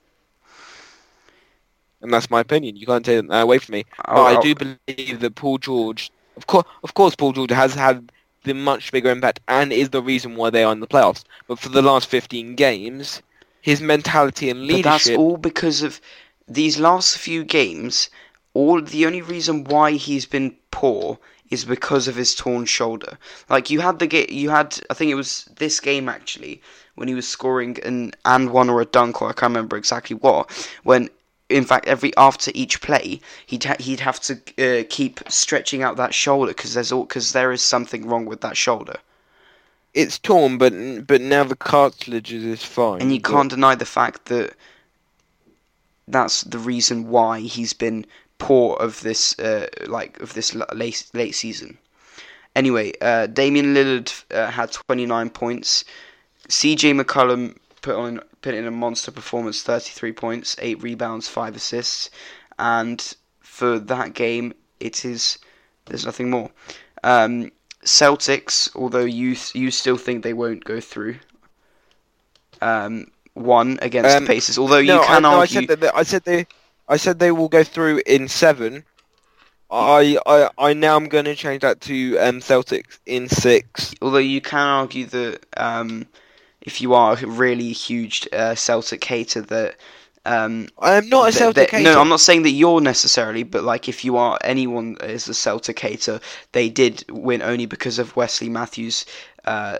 [2.01, 2.75] And that's my opinion.
[2.77, 3.85] You can't take that away from me.
[3.97, 4.41] But I'll- I oh.
[4.41, 8.11] do believe that Paul George, of course, of course, Paul George has had
[8.43, 11.23] the much bigger impact and is the reason why they are in the playoffs.
[11.47, 13.21] But for the last 15 games,
[13.61, 14.83] his mentality and leadership.
[14.83, 16.01] But that's all because of
[16.47, 18.09] these last few games.
[18.53, 23.17] All the only reason why he's been poor is because of his torn shoulder.
[23.49, 26.61] Like you had the ga- you had I think it was this game actually
[26.95, 30.15] when he was scoring an and one or a dunk or I can't remember exactly
[30.15, 30.49] what.
[30.83, 31.09] When
[31.51, 35.97] in fact every after each play he'd ha- he'd have to uh, keep stretching out
[35.97, 38.95] that shoulder because there's all because there is something wrong with that shoulder.
[39.93, 40.73] it's torn, but
[41.07, 43.01] but now the cartilage is fine.
[43.01, 44.53] and you but- can't deny the fact that
[46.07, 48.05] that's the reason why he's been
[48.37, 51.77] poor of this uh, like of this late late season.
[52.55, 55.85] Anyway, uh, Damian Lillard uh, had 29 points.
[56.49, 62.09] CJ McCollum put on put in a monster performance, 33 points, 8 rebounds, 5 assists,
[62.59, 65.37] and for that game, it is
[65.85, 66.49] there's nothing more.
[67.03, 67.51] Um,
[67.83, 71.15] Celtics, although you you still think they won't go through,
[72.61, 74.57] um, won against Um, the Pacers.
[74.57, 75.79] Although no, you I, can no, I argue, said that.
[75.81, 76.47] they- I said they.
[76.87, 78.83] I said they will go through in seven.
[79.71, 83.93] I I I now am going to change that to um Celtics in six.
[84.01, 86.07] although you can argue that um,
[86.61, 89.75] if you are a really huge uh, Celtic hater, that
[90.25, 91.93] um, I am not a Celtic th- hater.
[91.93, 95.33] No, I'm not saying that you're necessarily, but like if you are anyone is a
[95.33, 96.19] Celtic hater,
[96.51, 99.05] they did win only because of Wesley Matthews'
[99.45, 99.79] uh,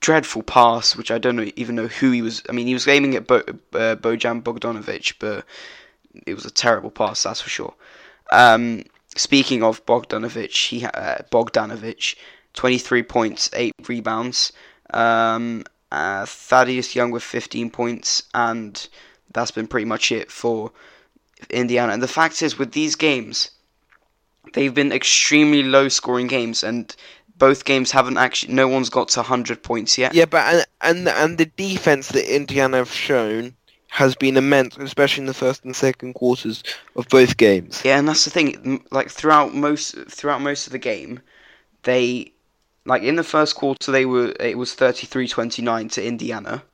[0.00, 2.42] dreadful pass, which I don't know, even know who he was.
[2.48, 5.44] I mean, he was aiming at Bo- uh, Bojan Bogdanovic, but
[6.26, 7.74] it was a terrible pass, that's for sure.
[8.30, 8.84] Um,
[9.16, 12.16] speaking of Bogdanovic, he uh, Bogdanovic,
[12.54, 14.52] 23 points, eight rebounds.
[14.92, 18.88] Um, uh, Thaddeus Young with 15 points, and
[19.32, 20.72] that's been pretty much it for
[21.48, 21.92] Indiana.
[21.92, 23.50] And the fact is, with these games,
[24.54, 26.94] they've been extremely low scoring games, and
[27.36, 30.14] both games haven't actually, no one's got to 100 points yet.
[30.14, 33.54] Yeah, but and, and and the defense that Indiana have shown
[33.88, 36.62] has been immense, especially in the first and second quarters
[36.94, 37.82] of both games.
[37.84, 38.84] Yeah, and that's the thing.
[38.92, 41.20] Like throughout most throughout most of the game,
[41.82, 42.32] they
[42.90, 46.64] like in the first quarter they were it was 33-29 to Indiana.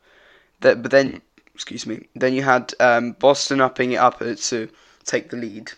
[0.61, 1.21] That but then
[1.55, 4.69] excuse me, then you had um, Boston upping it up uh, to
[5.05, 5.73] take the lead.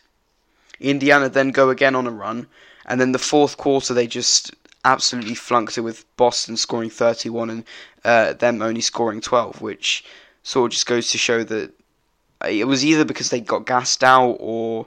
[0.81, 2.47] Indiana then go again on a run,
[2.87, 7.65] and then the fourth quarter they just absolutely flunked it with Boston scoring 31 and
[8.05, 10.05] uh, them only scoring 12, which
[10.45, 11.73] sort of just goes to show that
[12.49, 14.87] it was either because they got gassed out or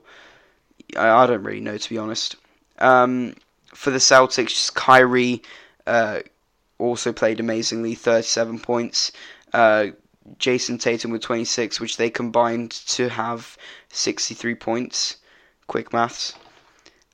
[0.96, 2.38] I, I don't really know to be honest.
[2.80, 3.36] Um,
[3.74, 5.42] for the Celtics, Kyrie
[5.88, 6.20] uh,
[6.78, 9.12] also played amazingly, 37 points.
[9.54, 9.88] Uh,
[10.38, 13.58] Jayson Tatum with 26, which they combined to have
[13.90, 15.18] 63 points.
[15.68, 16.34] Quick maths.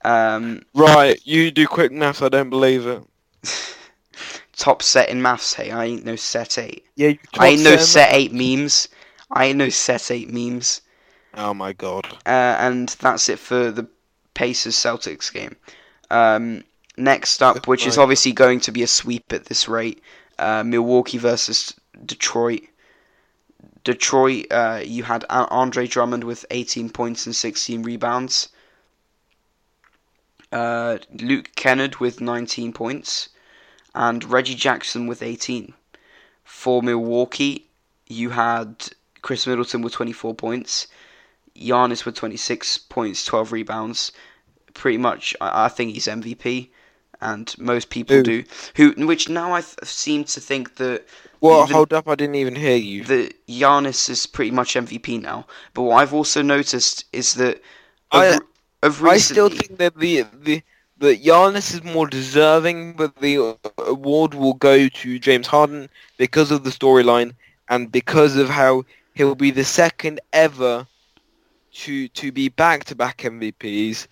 [0.04, 2.22] Um, Right, you do quick maths.
[2.22, 3.02] I don't believe it.
[4.56, 6.84] top set in maths, hey, I ain't no set 8.
[6.96, 8.88] Yeah, I ain't no set 8 memes.
[9.30, 10.82] I ain't no set 8 memes.
[11.34, 12.06] Oh my god.
[12.26, 13.88] Uh, and that's it for the
[14.34, 15.56] Pacers Celtics game.
[16.10, 16.64] Um,
[16.96, 20.02] next up, which is obviously going to be a sweep at this rate,
[20.38, 22.62] uh, Milwaukee versus Detroit.
[23.84, 28.48] Detroit, uh, you had Andre Drummond with 18 points and 16 rebounds.
[30.50, 33.28] Uh, Luke Kennard with 19 points.
[33.94, 35.74] And Reggie Jackson with 18.
[36.44, 37.66] For Milwaukee,
[38.06, 38.90] you had
[39.22, 40.86] Khris Middleton with 24 points.
[41.56, 44.12] Giannis with 26 points, 12 rebounds.
[44.78, 46.68] Pretty much, I, I think he's MVP,
[47.20, 48.22] and most people Who?
[48.22, 48.44] do.
[48.76, 51.04] Who, which now I th- seem to think that
[51.40, 52.06] Well, Even- hold up.
[52.08, 53.02] I didn't even hear you.
[53.04, 55.46] that Giannis is pretty much MVP now.
[55.74, 57.56] But what I've also noticed is that
[58.12, 58.38] of, I-
[58.86, 60.62] of I still think that the the
[60.98, 66.50] that Giannis is more deserving, but the uh, award will go to James Harden because
[66.52, 67.32] of the storyline
[67.68, 70.86] and because of how he'll be the second ever
[71.82, 74.06] to to be back to back MVPs,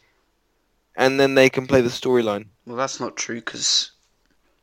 [0.97, 2.47] and then they can play the storyline.
[2.67, 3.93] Well, that's not true because.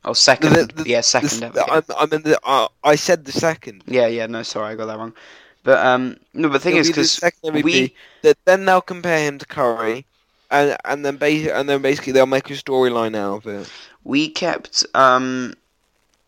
[0.04, 0.52] Oh, second.
[0.52, 1.42] The- the- yeah, second.
[1.42, 1.60] Ever.
[1.60, 3.84] I, I mean, the, uh, I said the second.
[3.86, 4.26] yeah, yeah.
[4.26, 5.14] No, sorry, I got that wrong.
[5.62, 6.48] But um, no.
[6.48, 9.46] But the thing He'll is, be the because we that then they'll compare him to
[9.46, 10.04] Curry,
[10.50, 13.70] and and then basi- and then basically they'll make a storyline out of it.
[14.04, 15.54] we kept um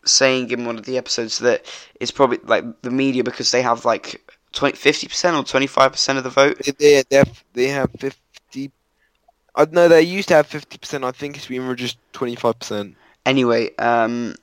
[0.05, 1.65] saying in one of the episodes that
[1.99, 4.21] it's probably like the media because they have like
[4.53, 6.57] 20, 50% or 25% of the vote.
[6.65, 8.71] They they they have, they have fifty.
[9.57, 11.03] I know they used to have fifty percent.
[11.03, 12.95] I think it's been reduced twenty five percent.
[13.25, 14.35] Anyway, um,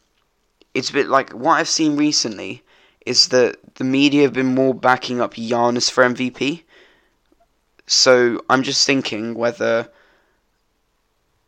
[0.75, 2.63] it's a bit like what I've seen recently
[3.07, 6.65] is that the media have been more backing up Giannis for MVP.
[7.87, 9.89] So I'm just thinking whether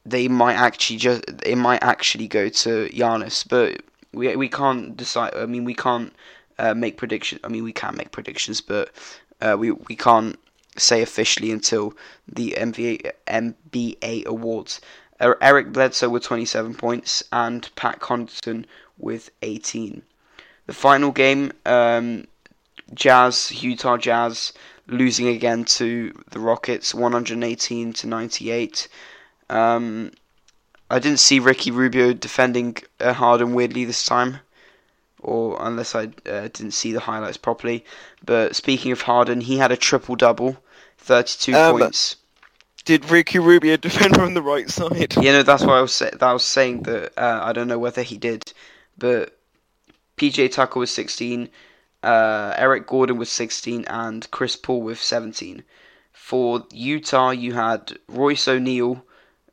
[0.04, 5.34] they might actually just it might actually go to Giannis, but we we can't decide.
[5.34, 6.14] I mean, we can't
[6.58, 7.40] uh, make prediction.
[7.42, 8.90] I mean, we can make predictions, but
[9.40, 10.38] uh, we we can't
[10.78, 11.94] say officially until
[12.26, 14.80] the NBA NBA awards.
[15.18, 18.66] Uh, Eric Bledsoe with 27 points and Pat Connaughton
[18.98, 20.02] with 18.
[20.66, 22.26] The final game, um,
[22.92, 24.52] Jazz, Utah Jazz,
[24.86, 28.88] losing again to the Rockets, 118 to 98.
[29.48, 30.12] Um,
[30.90, 34.38] I didn't see Ricky Rubio defending uh, Harden weirdly this time,
[35.20, 37.84] or unless I uh, didn't see the highlights properly.
[38.24, 40.58] But speaking of Harden, he had a triple double,
[41.06, 42.16] 32 Um, points.
[42.84, 45.14] Did Ricky Rubio defend from the right side?
[45.20, 47.68] Yeah, no, that's why I was say- that I was saying that uh, I don't
[47.68, 48.52] know whether he did,
[48.98, 49.38] but
[50.16, 51.48] PJ Tucker was 16,
[52.02, 55.62] uh, Eric Gordon was 16, and Chris Paul with 17.
[56.12, 59.04] For Utah, you had Royce O'Neale,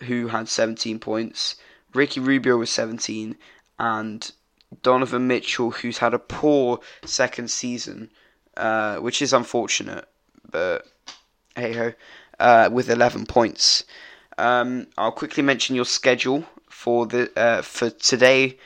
[0.03, 1.55] who had 17 points,
[1.93, 3.35] Ricky Rubio was 17,
[3.79, 4.31] and
[4.81, 8.09] Donovan Mitchell, who's had a poor second season,
[8.57, 10.07] uh, which is unfortunate,
[10.49, 10.87] but
[11.55, 11.93] hey ho,
[12.39, 13.83] uh, with 11 points.
[14.37, 18.57] Um, I'll quickly mention your schedule for the uh, for today,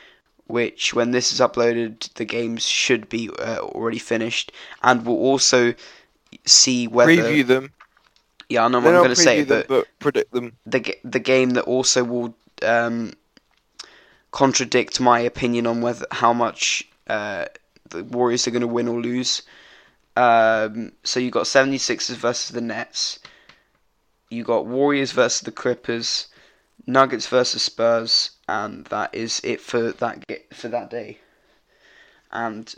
[0.48, 5.74] which when this is uploaded, the games should be uh, already finished, and we'll also
[6.46, 7.12] see whether.
[7.12, 7.72] Preview them.
[8.50, 10.54] Yeah, I know what I'm going to say, them, but but predict them.
[10.66, 12.34] the the game that also will
[12.64, 13.12] um,
[14.32, 17.46] contradict my opinion on whether how much uh,
[17.90, 19.42] the Warriors are going to win or lose.
[20.18, 23.20] Um, so you got 76ers versus the Nets.
[24.32, 26.28] You got Warriors versus the Clippers,
[26.88, 31.20] Nuggets versus Spurs, and that is it for that for that day.
[32.32, 32.74] And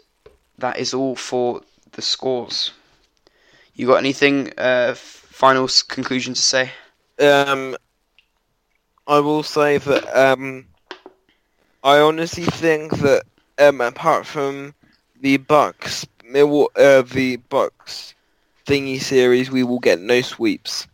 [0.57, 1.61] that is all for
[1.93, 2.71] the scores.
[3.73, 6.71] You got anything uh, final conclusion to say?
[7.21, 7.77] Um,
[9.07, 10.65] I will say that um,
[11.85, 13.23] I honestly think that
[13.57, 14.73] um, apart from
[15.21, 18.13] the Bucks, Milwa- uh, the Bucks
[18.65, 20.87] thingy series, we will get no sweeps.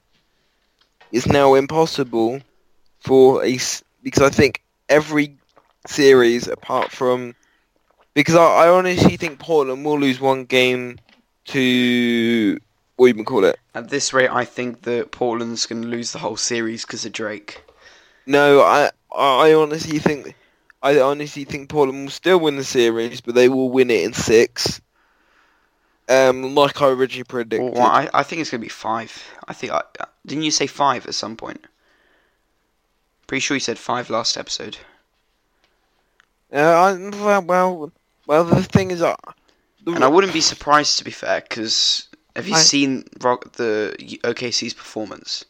[1.12, 2.42] It's now impossible
[3.00, 3.60] for a
[4.04, 5.38] because I think every
[5.88, 7.36] series apart from
[8.14, 10.98] because I, I honestly think Portland will lose one game
[11.46, 12.58] to
[12.96, 13.60] what do you even call it?
[13.76, 17.12] At this rate, I think that Portland's going to lose the whole series because of
[17.12, 17.62] Drake.
[18.26, 20.36] No, I I honestly think
[20.82, 24.14] I honestly think Portland will still win the series, but they will win it in
[24.14, 24.82] six.
[26.08, 27.74] Um, like I originally predicted.
[27.74, 29.24] Well, I, I think it's going to be five.
[29.48, 29.82] I think I,
[30.26, 31.66] didn't you say five at some point?
[33.28, 34.78] Pretty sure you said five last episode.
[36.54, 36.94] Uh, I,
[37.24, 37.92] well, well,
[38.28, 39.16] well, the thing is, uh,
[39.84, 43.54] the, And I wouldn't be surprised to be fair, because have you I- seen Rock,
[43.54, 45.46] the OKC's performance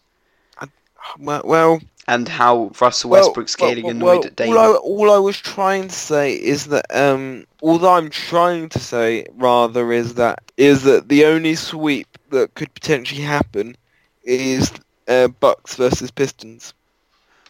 [1.19, 4.49] well, well, and how Russell Westbrook's well, getting well, annoyed well, at Dame?
[4.49, 8.79] all I, all I was trying to say is that, um, although I'm trying to
[8.79, 13.75] say rather is that is that the only sweep that could potentially happen
[14.23, 14.71] is
[15.07, 16.73] uh, Bucks versus Pistons.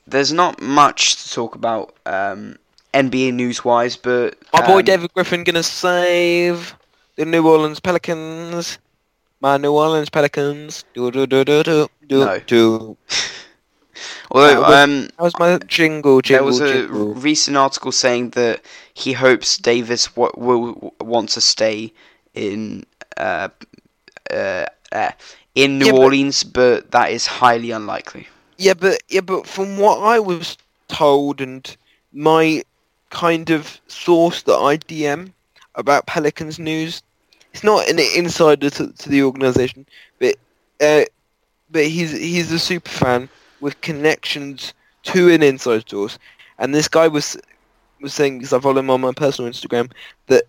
[0.07, 2.57] There's not much to talk about um,
[2.93, 6.75] NBA news-wise, but My boy um, David Griffin gonna save
[7.15, 8.77] the New Orleans Pelicans.
[9.41, 10.83] My New Orleans Pelicans.
[10.93, 12.39] Do do do do do do No.
[12.47, 12.97] do.
[14.31, 17.13] Although That was- um, How's my jingle there was a jingle?
[17.13, 18.61] recent article saying that
[18.93, 21.91] he hopes Davis w- will want to stay
[22.33, 22.85] in
[23.17, 23.49] uh,
[24.31, 25.11] uh, uh,
[25.55, 28.27] in New Yeah, but- Orleans, but that is highly unlikely.
[28.57, 31.75] Yeah, but yeah, but from what I was told and
[32.13, 32.63] my
[33.09, 35.31] kind of source that I DM
[35.75, 37.01] about Pelicans news,
[37.53, 39.85] it's not an insider to, to the organisation,
[40.19, 40.35] but
[40.81, 41.03] uh,
[41.69, 43.29] but he's he's a super fan
[43.59, 46.17] with connections to an inside source,
[46.57, 47.37] and this guy was
[48.01, 49.91] was saying because I follow him on my personal Instagram
[50.27, 50.43] that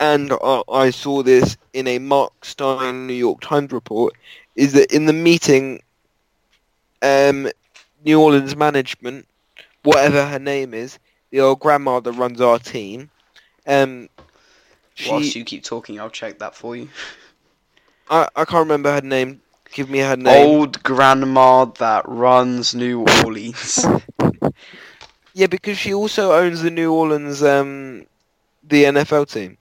[0.00, 4.14] and I, I saw this in a Mark Stein New York Times report,
[4.56, 5.80] is that in the meeting,
[7.02, 7.48] um,
[8.04, 9.28] New Orleans management,
[9.84, 10.98] whatever her name is,
[11.30, 13.10] the old grandma that runs our team,
[13.66, 14.08] um,
[15.08, 16.88] Whilst you keep talking, I'll check that for you.
[18.10, 19.40] I, I can't remember her name.
[19.72, 20.48] Give me her name.
[20.48, 23.84] Old grandma that runs New Orleans.
[25.32, 28.04] Yeah, because she also owns the New Orleans, um,
[28.64, 29.56] the NFL team.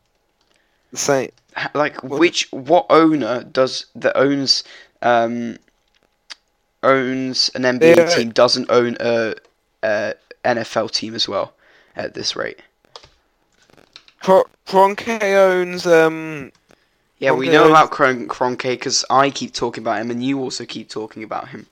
[0.92, 1.30] The same.
[1.76, 4.64] like What- which what owner does that owns
[5.04, 5.58] um
[6.82, 8.06] owns an NBA Yeah.
[8.08, 9.36] team doesn't own a,
[9.84, 11.54] a NFL team as well
[11.96, 12.60] at this rate?
[14.22, 16.52] Cro- Kroenke owns, um,
[17.20, 20.66] Yeah, we know about Kron- Kroenke because I keep talking about him and you also
[20.66, 21.68] keep talking about him.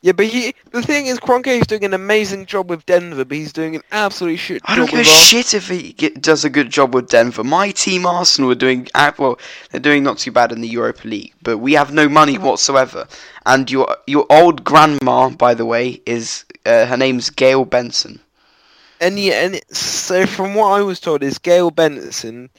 [0.00, 3.36] yeah, but he, the thing is, Kroenke is doing an amazing job with Denver, but
[3.36, 6.50] he's doing an absolute shit I don't give a shit if he get, does a
[6.50, 7.42] good job with Denver.
[7.42, 8.86] My team Arsenal are doing
[9.18, 9.40] well.
[9.72, 13.08] They're doing not too bad in the Europa League, but we have no money whatsoever.
[13.44, 18.20] And your your old grandma, by the way, is uh, her name's Gayle Benson.
[19.00, 22.50] And yeah, and so from what I was told is Gayle Benson,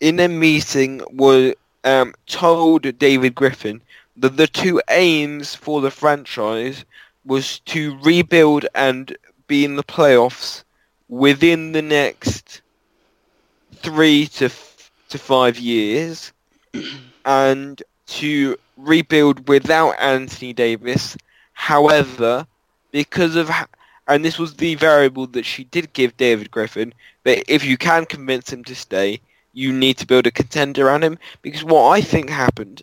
[0.00, 3.82] in a meeting, was um, told David Griffin
[4.16, 6.84] that the two aims for the franchise
[7.24, 10.64] was to rebuild and be in the playoffs
[11.08, 12.62] within the next
[13.74, 16.32] three to f- to five years,
[17.24, 21.16] and to rebuild without Anthony Davis.
[21.52, 22.46] However,
[22.92, 23.66] because of h-
[24.06, 26.94] and this was the variable that she did give David Griffin,
[27.24, 29.20] that if you can convince him to stay,
[29.52, 31.18] you need to build a contender around him.
[31.42, 32.82] Because what I think happened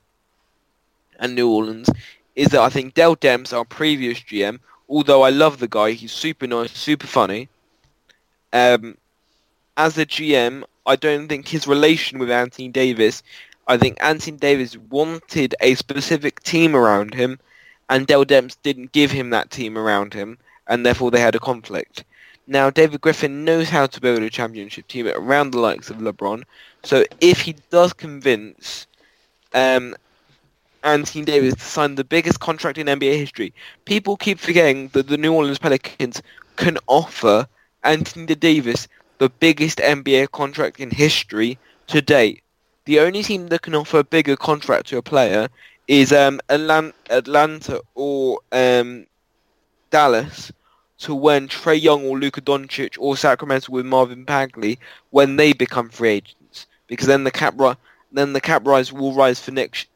[1.20, 1.90] at New Orleans
[2.36, 6.12] is that I think Dell Demps, our previous GM, although I love the guy, he's
[6.12, 7.50] super nice, super funny.
[8.54, 8.98] Um,
[9.76, 13.24] as a GM, I don't think his relation with Anthony Davis.
[13.68, 17.40] I think Anthony Davis wanted a specific team around him,
[17.90, 20.38] and Dell Demps didn't give him that team around him,
[20.68, 22.04] and therefore they had a conflict.
[22.48, 26.44] Now, David Griffin knows how to build a championship team around the likes of LeBron,
[26.82, 28.88] so if he does convince
[29.54, 29.94] um,
[30.82, 35.18] Anthony Davis to sign the biggest contract in NBA history, people keep forgetting that the
[35.18, 36.22] New Orleans Pelicans
[36.56, 37.48] can offer
[37.84, 38.88] Anthony Davis
[39.18, 42.44] the biggest NBA contract in history to date.
[42.86, 45.50] The only team that can offer a bigger contract to a player
[45.88, 49.06] is um, Atlanta or um,
[49.90, 50.52] Dallas
[51.00, 54.80] to when Trae Young or Luka Doncic or Sacramento with Marvin Bagley
[55.12, 57.76] when they become free agents because then the cap ri-
[58.12, 59.88] then the cap rise will rise for next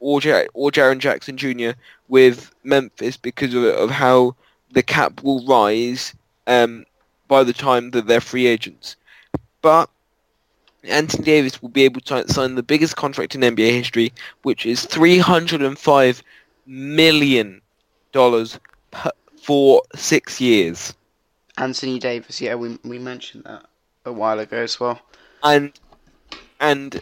[0.00, 1.70] or Jar- or Jaren Jackson Jr.
[2.08, 4.34] with Memphis because of, of how
[4.70, 6.14] the cap will rise
[6.46, 6.84] um,
[7.28, 8.96] by the time that they're free agents.
[9.62, 9.90] But
[10.84, 14.84] Anthony Davis will be able to sign the biggest contract in NBA history, which is
[14.84, 16.22] three hundred and five
[16.66, 17.60] million
[18.12, 18.58] dollars
[19.48, 20.92] for six years.
[21.56, 23.64] Anthony Davis, yeah, we we mentioned that
[24.04, 25.00] a while ago as well.
[25.42, 25.72] And
[26.60, 27.00] and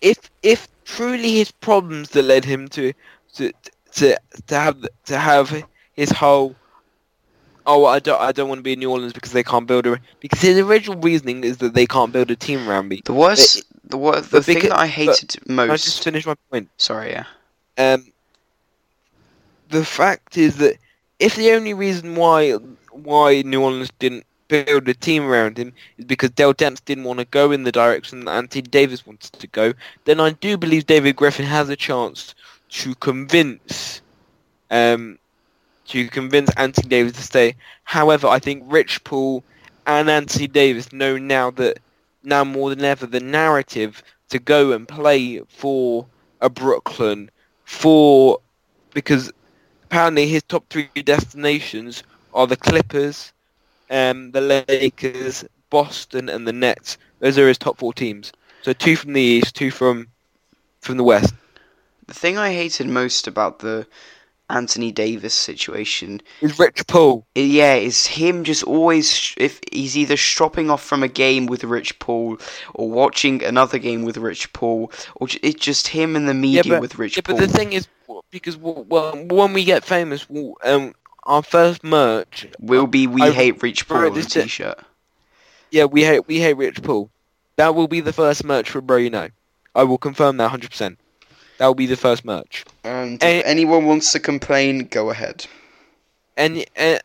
[0.00, 2.94] if if truly his problems that led him to
[3.34, 3.52] to
[3.96, 4.16] to
[4.46, 6.56] to have to have his whole
[7.66, 9.86] oh I don't I don't want to be in New Orleans because they can't build
[9.86, 13.02] a because his original reasoning is that they can't build a team around me.
[13.04, 16.04] The worst, the wor- the but thing because- that I hated Can I just most.
[16.04, 16.70] finish my point?
[16.78, 17.26] Sorry, yeah.
[17.76, 18.10] Um,
[19.68, 20.78] the fact is that
[21.18, 22.52] if the only reason why
[22.92, 27.18] why New Orleans didn't build a team around him is because Dell Demps didn't want
[27.18, 30.86] to go in the direction that Anthony Davis wanted to go, then I do believe
[30.86, 32.34] David Griffin has a chance
[32.70, 34.00] to convince
[34.70, 35.18] um
[35.86, 37.54] to convince Anthony Davis to stay.
[37.84, 39.44] However, I think Rich Paul
[39.86, 41.78] and Anthony Davis know now that
[42.22, 46.06] now more than ever the narrative to go and play for
[46.40, 47.30] a Brooklyn
[47.64, 48.40] for
[48.92, 49.30] because
[49.96, 52.02] apparently his top three destinations
[52.34, 53.32] are the Clippers,
[53.88, 56.98] um, the Lakers, Boston, and the Nets.
[57.20, 58.30] Those are his top four teams.
[58.60, 60.08] So two from the East, two from
[60.82, 61.32] from the West.
[62.08, 63.86] The thing I hated most about the
[64.50, 67.26] Anthony Davis situation, Is Rich Paul?
[67.34, 71.98] yeah, is him just always if he's either stropping off from a game with Rich
[72.00, 72.36] Paul
[72.74, 76.80] or watching another game with Rich Paul, or it's just him in the media but-
[76.82, 77.38] with Rich Yeah, Paul.
[77.38, 77.88] but the thing is,
[78.30, 83.30] because well, when we get famous, we'll, um, our first merch Will be we I
[83.30, 84.78] hate Rich Paul wrote on a this t-shirt.
[85.70, 87.10] Yeah, we hate we hate Rich Paul.
[87.56, 89.28] That will be the first merch for Bro You Know.
[89.74, 90.98] I will confirm that hundred percent.
[91.58, 92.64] That will be the first merch.
[92.84, 95.46] And if anyone wants to complain, go ahead.
[96.36, 97.00] And and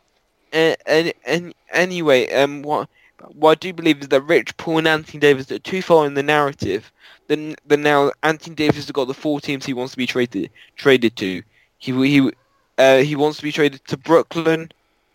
[0.52, 2.90] and and, and anyway, um, what
[3.34, 6.14] what I do believe is that Rich Paul and Anthony Davis are too far in
[6.14, 6.92] the narrative.
[7.28, 10.50] Then, then now Anthony Davis has got the four teams he wants to be traded
[10.76, 11.44] traded to.
[11.78, 12.32] He he
[12.78, 14.72] uh, he wants to be traded to Brooklyn.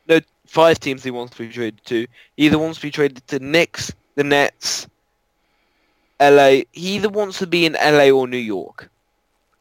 [0.08, 2.06] No, five teams he wants to be traded to.
[2.36, 4.86] He either wants to be traded to Knicks, the Nets,
[6.20, 6.62] LA.
[6.72, 8.88] He either wants to be in LA or New York.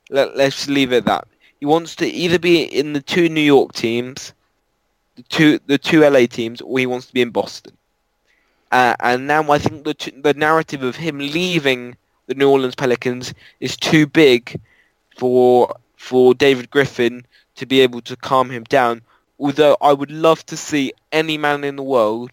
[0.10, 1.28] Let, let's leave it at that.
[1.60, 4.34] He wants to either be in the two New York teams,
[5.16, 7.76] the two the two LA teams, or he wants to be in Boston.
[8.76, 11.95] Uh, and now I think the t- the narrative of him leaving
[12.28, 14.59] the New Orleans Pelicans is too big
[15.17, 19.01] for for David Griffin to be able to calm him down.
[19.39, 22.32] Although I would love to see any man in the world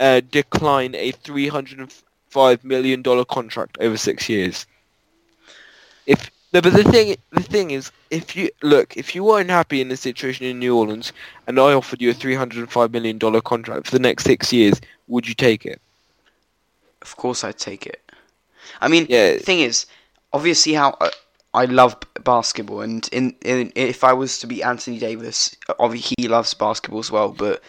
[0.00, 1.92] uh, decline a three hundred and
[2.28, 4.66] five million dollar contract over six years.
[6.06, 9.82] If no, but the thing the thing is, if you look, if you weren't happy
[9.82, 11.12] in the situation in New Orleans,
[11.46, 14.24] and I offered you a three hundred and five million dollar contract for the next
[14.24, 15.82] six years, would you take it?
[17.02, 18.00] Of course, I'd take it.
[18.80, 19.34] I mean, Yeah.
[19.34, 19.84] the thing is,
[20.32, 21.10] obviously, how uh,
[21.52, 21.94] I love
[22.24, 27.00] basketball, and in, in if I was to be Anthony Davis, obviously he loves basketball
[27.00, 27.32] as well.
[27.36, 27.62] But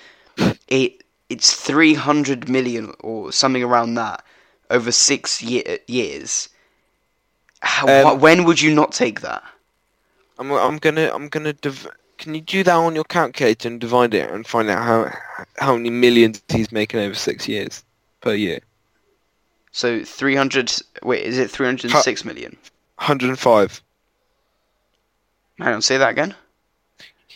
[0.69, 4.23] it it's three hundred million or something around that
[4.69, 6.47] over six year, years.
[7.68, 9.43] How, Um, wh- when would you not take that?
[10.39, 11.88] I'm I'm gonna I'm gonna div-
[12.18, 15.76] can you do that on your calculator and divide it and find out how how
[15.76, 17.84] many millions he's making over six years
[18.22, 18.59] per year?
[19.72, 20.72] So three hundred.
[21.03, 22.57] Wait, is it three hundred and six million?
[22.99, 23.82] 105.
[25.59, 26.36] Hang on, say that again.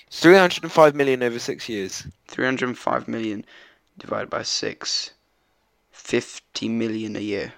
[0.08, 2.08] It's 305 million over six years.
[2.28, 3.46] 305 million
[3.98, 5.12] divided by 6
[5.92, 7.54] 50 million a year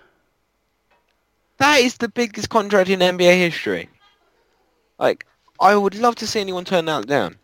[1.63, 3.87] That is the biggest contract in NBA history.
[4.99, 5.25] Like,
[5.61, 7.37] I would love to see anyone turn that down.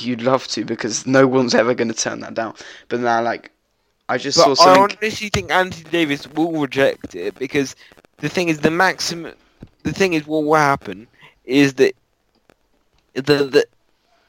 [0.00, 2.52] you'd love to because no one's ever going to turn that down
[2.88, 3.52] but now like
[4.08, 4.82] i just saw something.
[4.82, 7.76] I honestly think Anthony Davis will reject it because
[8.18, 9.34] the thing is the maximum.
[9.84, 11.06] The thing is what will happen
[11.44, 11.94] is that
[13.14, 13.66] the the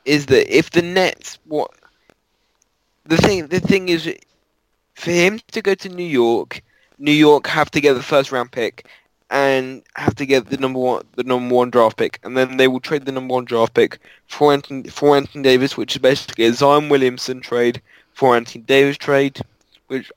[0.06, 1.72] is that if the Nets what
[3.06, 4.04] the thing the thing is
[4.94, 6.62] for him to go to New York,
[7.00, 8.88] New York have to get the first round pick
[9.30, 12.68] and have to get the number one the number one draft pick, and then they
[12.68, 16.46] will trade the number one draft pick for Anthony for Anthony Davis, which is basically
[16.46, 17.82] a Zion Williamson trade
[18.14, 19.42] for Anthony Davis trade,
[19.88, 20.12] which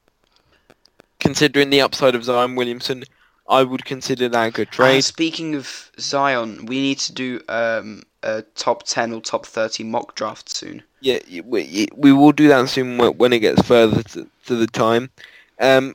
[1.18, 3.04] considering the upside of Zion Williamson,
[3.48, 5.02] I would consider that a good trade.
[5.02, 10.14] speaking of zion we need to do um a top 10 or top 30 mock
[10.14, 14.56] draft soon Yeah, we, we will do that soon when it gets further to, to
[14.56, 15.10] the time.
[15.58, 15.94] Um,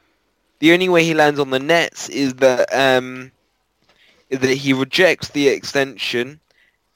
[0.59, 3.31] the only way he lands on the Nets is that um,
[4.29, 6.39] is that he rejects the extension,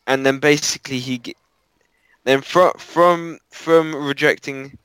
[0.07, 1.35] and then basically he
[2.23, 4.77] then from from from rejecting,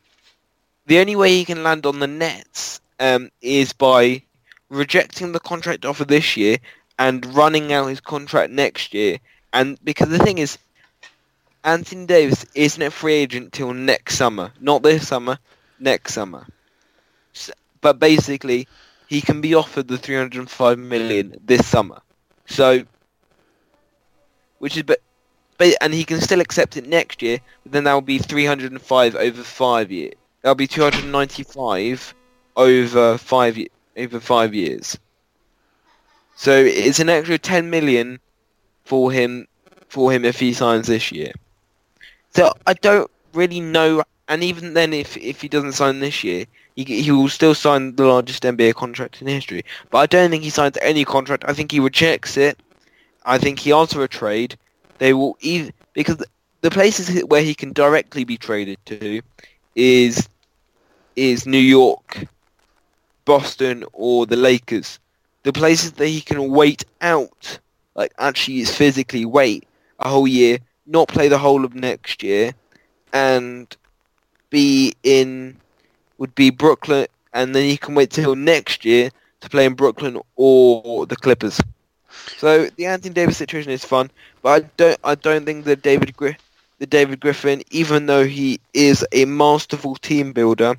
[0.86, 4.22] the only way he can land on the Nets um, is by
[4.70, 6.58] rejecting the contract offer this year
[6.98, 9.18] and running out his contract next year.
[9.52, 10.58] And because the thing is,
[11.64, 14.52] Anthony Davis isn't a free agent till next summer.
[14.60, 15.38] Not this summer,
[15.78, 16.46] next summer.
[17.84, 18.66] But basically,
[19.08, 22.00] he can be offered the 305 million this summer.
[22.46, 22.84] So,
[24.58, 25.02] which is but,
[25.58, 27.40] but and he can still accept it next year.
[27.62, 30.14] But then that will be 305 over five years.
[30.40, 32.14] That'll be 295
[32.56, 33.58] over five
[33.98, 34.98] over five years.
[36.36, 38.18] So it's an extra 10 million
[38.84, 39.46] for him
[39.88, 41.32] for him if he signs this year.
[42.34, 46.46] So I don't really know, and even then, if if he doesn't sign this year,
[46.76, 49.64] he he will still sign the largest NBA contract in history.
[49.90, 51.44] But I don't think he signs any contract.
[51.46, 52.58] I think he rejects it.
[53.24, 54.56] I think he asks for a trade.
[54.98, 56.22] They will either because
[56.60, 59.22] the places where he can directly be traded to
[59.74, 60.28] is
[61.16, 62.26] is New York,
[63.24, 64.98] Boston, or the Lakers.
[65.44, 67.58] The places that he can wait out,
[67.94, 69.66] like actually is physically wait
[70.00, 72.52] a whole year, not play the whole of next year,
[73.12, 73.76] and
[74.50, 75.56] be in
[76.18, 79.10] would be Brooklyn, and then he can wait till next year
[79.40, 81.60] to play in Brooklyn or the Clippers.
[82.36, 84.10] So the Anthony Davis situation is fun,
[84.42, 86.36] but I don't I don't think that David Gri-
[86.78, 90.76] the David Griffin, even though he is a masterful team builder,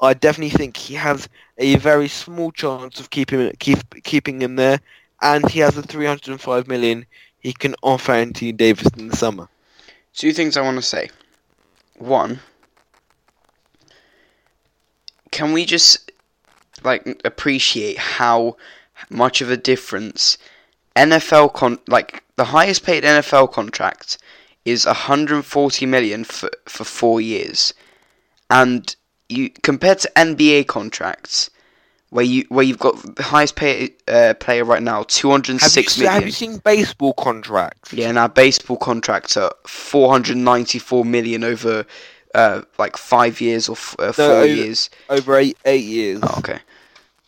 [0.00, 4.80] I definitely think he has a very small chance of keeping keep keeping him there,
[5.20, 7.06] and he has a 305 million
[7.38, 9.48] he can offer Anthony Davis in the summer.
[10.14, 11.08] two things i want to say
[11.98, 12.40] one
[15.30, 16.10] can we just
[16.82, 18.56] like appreciate how
[19.08, 20.38] much of a difference
[20.96, 24.18] NFL con like the highest paid NFL contract
[24.64, 27.72] is 140 million for for 4 years
[28.50, 28.94] and
[29.30, 31.50] you compared to NBA contracts,
[32.10, 35.60] where you where you've got the highest paid uh, player right now, two hundred and
[35.60, 36.12] Have you, million.
[36.12, 37.92] have you seen baseball contracts?
[37.92, 41.86] Yeah, now baseball contracts are four hundred ninety-four million over
[42.34, 44.90] uh, like five years or f- uh, four over- years.
[45.08, 46.20] Over eight eight years.
[46.22, 46.58] Oh, okay.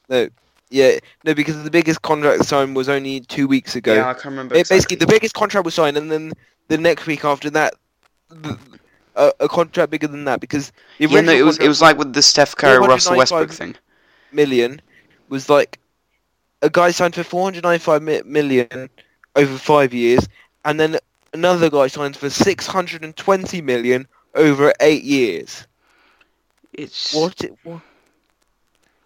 [0.09, 0.29] No,
[0.71, 3.95] yeah, no, because the biggest contract signed was only two weeks ago.
[3.95, 4.55] Yeah, I can't remember.
[4.55, 6.33] Ba- Basically, the biggest contract was signed, and then
[6.69, 7.75] the next week after that,
[8.29, 8.59] the,
[9.17, 11.99] a, a contract bigger than that because the yeah, no, it was it was like
[11.99, 13.75] with the Steph Curry Russell Westbrook thing.
[14.33, 14.81] million
[15.29, 15.79] was like
[16.63, 18.89] a guy signed for 495 mi- million
[19.37, 20.27] over five years,
[20.65, 20.99] and then
[21.35, 25.67] another guy signed for 620 million over eight years.
[26.73, 27.41] It's What?
[27.43, 27.83] It, what?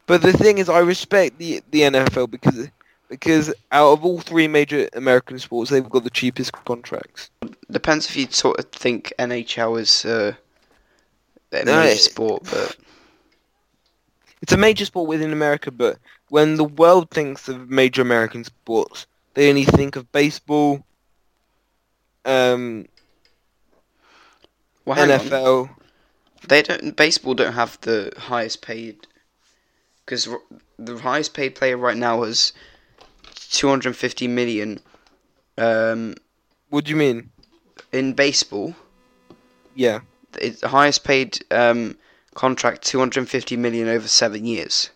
[0.06, 2.68] But the thing is, I respect the the NFL because
[3.08, 7.30] because out of all three major American sports, they've got the cheapest contracts.
[7.70, 10.34] depends if you sort of think NHL is uh,
[11.52, 12.76] a No, major sport, but
[14.42, 15.98] It's a major sport within America, but
[16.28, 20.84] when the world thinks of major American sports, they only think of baseball,
[22.24, 22.86] um,
[24.86, 25.20] well, hang on.
[25.20, 25.70] NFL.
[26.48, 26.96] They don't.
[26.96, 29.06] Baseball don't have the highest paid,
[30.04, 30.28] because
[30.78, 32.52] the highest paid player right now is
[33.50, 34.80] two hundred fifty million.
[35.58, 36.14] Um,
[36.70, 37.30] What do you mean?
[37.92, 38.74] in baseball,
[39.74, 40.00] Yeah.
[40.38, 41.96] it's the highest paid um
[42.34, 44.90] contract two hundred fifty million over seven years.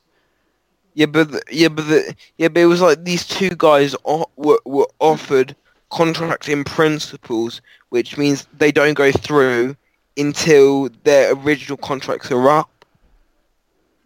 [0.94, 4.30] Yeah, but the, yeah, but the, yeah, but it was like these two guys o-
[4.36, 5.56] were were offered
[5.90, 7.60] contract in principles,
[7.90, 9.76] which means they don't go through
[10.16, 12.70] until their original contracts are up.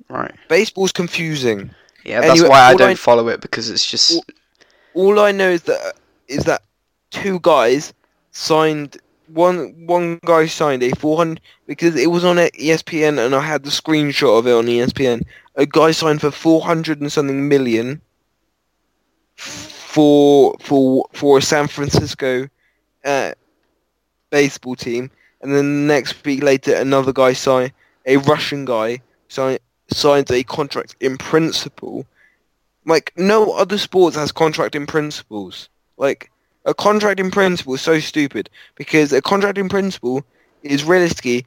[0.09, 0.35] Right.
[0.49, 1.71] Baseball's confusing.
[2.05, 4.25] Yeah, that's Anyway, why I don't I- follow it because it's just all-
[4.95, 5.95] All I know is that
[6.29, 6.63] is that
[7.11, 7.93] two guys
[8.31, 8.97] signed
[9.29, 13.71] one one guy signed a 400 because it was on ESPN and I had the
[13.71, 15.23] screenshot of it on E ESPN.
[15.57, 18.01] A guy signed for 400 and something million
[19.95, 22.49] for for for a San Francisco
[23.05, 23.33] uh,
[24.31, 25.09] baseball team,
[25.41, 27.73] and then the next week later another guy signed
[28.05, 29.61] a Russian guy signed
[29.93, 32.05] signed a contract in principle.
[32.85, 35.69] Like no other sports has contract in principles.
[35.97, 36.29] Like
[36.65, 40.25] a contract in principle is so stupid because a contract in principle
[40.65, 41.47] is realistically,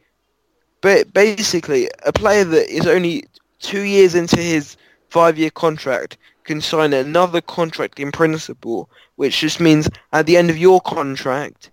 [0.80, 3.26] but basically a player that is only
[3.60, 4.78] two years into his
[5.10, 6.18] five-year contract
[6.48, 11.70] can sign another contract in principle, which just means at the end of your contract,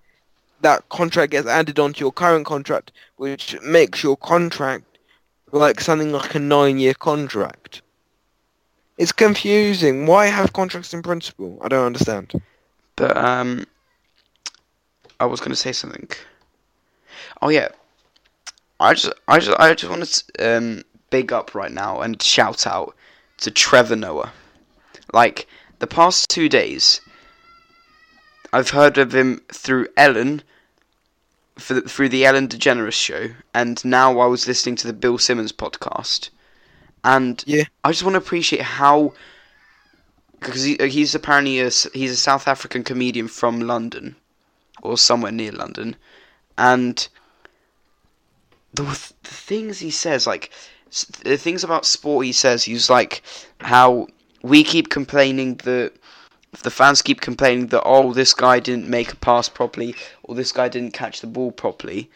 [0.61, 4.85] that contract gets added onto your current contract, which makes your contract
[5.53, 7.83] like something like a nine-year contract.
[8.99, 10.07] It's confusing.
[10.07, 11.59] Why have contracts in principle?
[11.63, 12.33] I don't understand.
[12.97, 13.67] But um,
[15.19, 16.09] I was gonna say something.
[17.43, 17.69] Oh yeah,
[18.81, 22.67] I just, I just, I just want to um big up right now and shout
[22.67, 22.95] out
[23.39, 24.33] to Trevor Noah.
[25.15, 25.47] Like
[25.79, 27.01] the past two days,
[28.53, 30.43] I've heard of him through Ellen,
[31.57, 35.19] for the, through the Ellen DeGeneres show, and now I was listening to the Bill
[35.19, 36.31] Simmons podcast,
[37.05, 37.65] and Yeah.
[37.85, 39.15] I just want to appreciate how
[40.41, 44.17] because he, he's apparently a, he's a South African comedian from London
[44.83, 45.95] or somewhere near London,
[46.59, 47.07] and
[48.75, 50.51] the, the things he says, like
[51.23, 53.23] the things about sport, he says he's like
[53.61, 54.09] how
[54.45, 55.93] we keep complaining that
[56.63, 60.53] the fans keep complaining that oh this guy didn't make a pass properly or this
[60.53, 62.11] guy didn't catch the ball properly,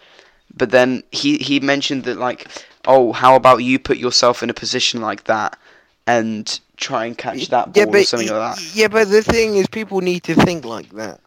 [0.55, 2.47] but then he he mentioned that like
[2.87, 5.59] oh how about you put yourself in a position like that
[6.07, 8.75] and try and catch that ball or something like that.
[8.75, 11.21] Yeah, but the thing is, people need to think like that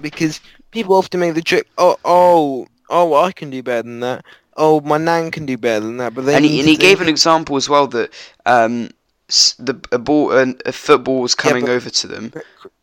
[0.00, 0.40] because
[0.70, 1.66] people often make the joke.
[1.76, 4.24] Oh, oh, oh, I can do better than that.
[4.56, 6.14] Oh, my nan can do better than that.
[6.14, 8.12] But and he, and he gave an example as well that
[8.44, 8.90] um,
[9.58, 12.32] the a ball a, a football was coming but- over to them.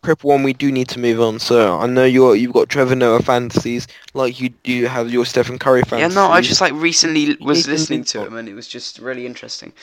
[0.03, 1.39] Cripple one, we do need to move on.
[1.39, 5.57] So I know you're you've got Trevor Noah fantasies like you do have your Stephen
[5.57, 6.15] Curry fantasies.
[6.15, 9.25] Yeah, no, I just like recently was listening to him and it was just really
[9.25, 9.73] interesting.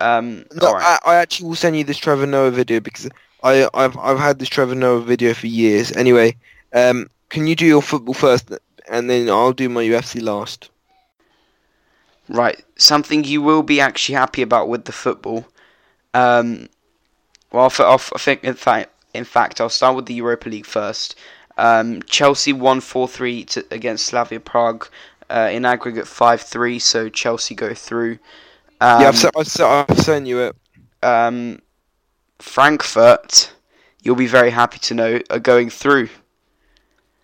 [0.00, 0.98] Um, No, alright.
[1.04, 3.08] I, I actually will send you this Trevor Noah video because
[3.44, 5.92] I I've I've had this Trevor Noah video for years.
[5.92, 6.36] Anyway,
[6.72, 8.50] um, can you do your football first,
[8.90, 10.70] and then I'll do my UFC last.
[12.28, 15.46] Right, something you will be actually happy about with the football.
[16.18, 16.68] Um,
[17.52, 21.14] well, I think in fact, in fact, I'll start with the Europa League first.
[21.56, 24.86] Um, Chelsea won four three against Slavia Prague
[25.30, 28.18] uh, in aggregate five three, so Chelsea go through.
[28.80, 30.56] Um, yeah, I've, sent, I've, sent, I've sent you it.
[31.02, 31.60] um,
[32.38, 33.52] Frankfurt,
[34.02, 36.08] you'll be very happy to know, are going through.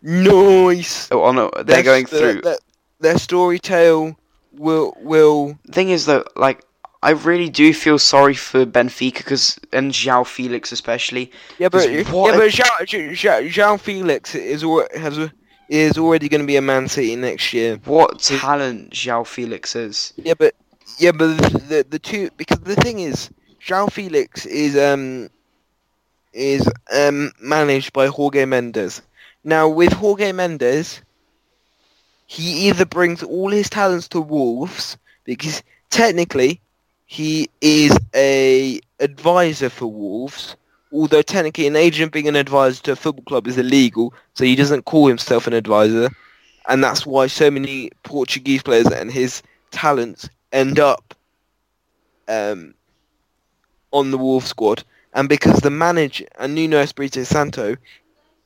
[0.03, 1.09] Nice.
[1.12, 2.40] Oh, no, they're Their- going through.
[2.42, 2.59] Their,
[3.01, 4.16] their story tale
[4.53, 6.64] will will thing is that like
[7.05, 11.31] I really do feel sorry for Benfica because and João Felix especially.
[11.59, 14.63] yeah, but yeah, but João, João, Felix is
[14.99, 15.31] has
[15.69, 17.79] is already going to be a Man City next year.
[17.85, 20.15] What talent João Felix is.
[20.17, 20.55] Yeah, but
[20.99, 23.29] yeah, but the the, the two because the thing is,
[23.61, 25.29] João Felix is um
[26.33, 29.03] is um managed by Jorge Mendes.
[29.45, 31.03] Now with Jorge Mendes,
[32.25, 36.63] he either brings all his talents to Wolves because technically
[37.07, 40.57] he is a advisor for Wolves.
[40.93, 44.55] Although technically an agent being an advisor to a football club is illegal, so he
[44.55, 46.09] doesn't call himself an advisor,
[46.69, 49.43] and that's why so many Portuguese players and his
[49.73, 51.13] talents end up
[52.29, 52.75] um,
[53.93, 54.85] on the Wolves squad,
[55.15, 57.77] and because the manager and Nuno Espirito Santo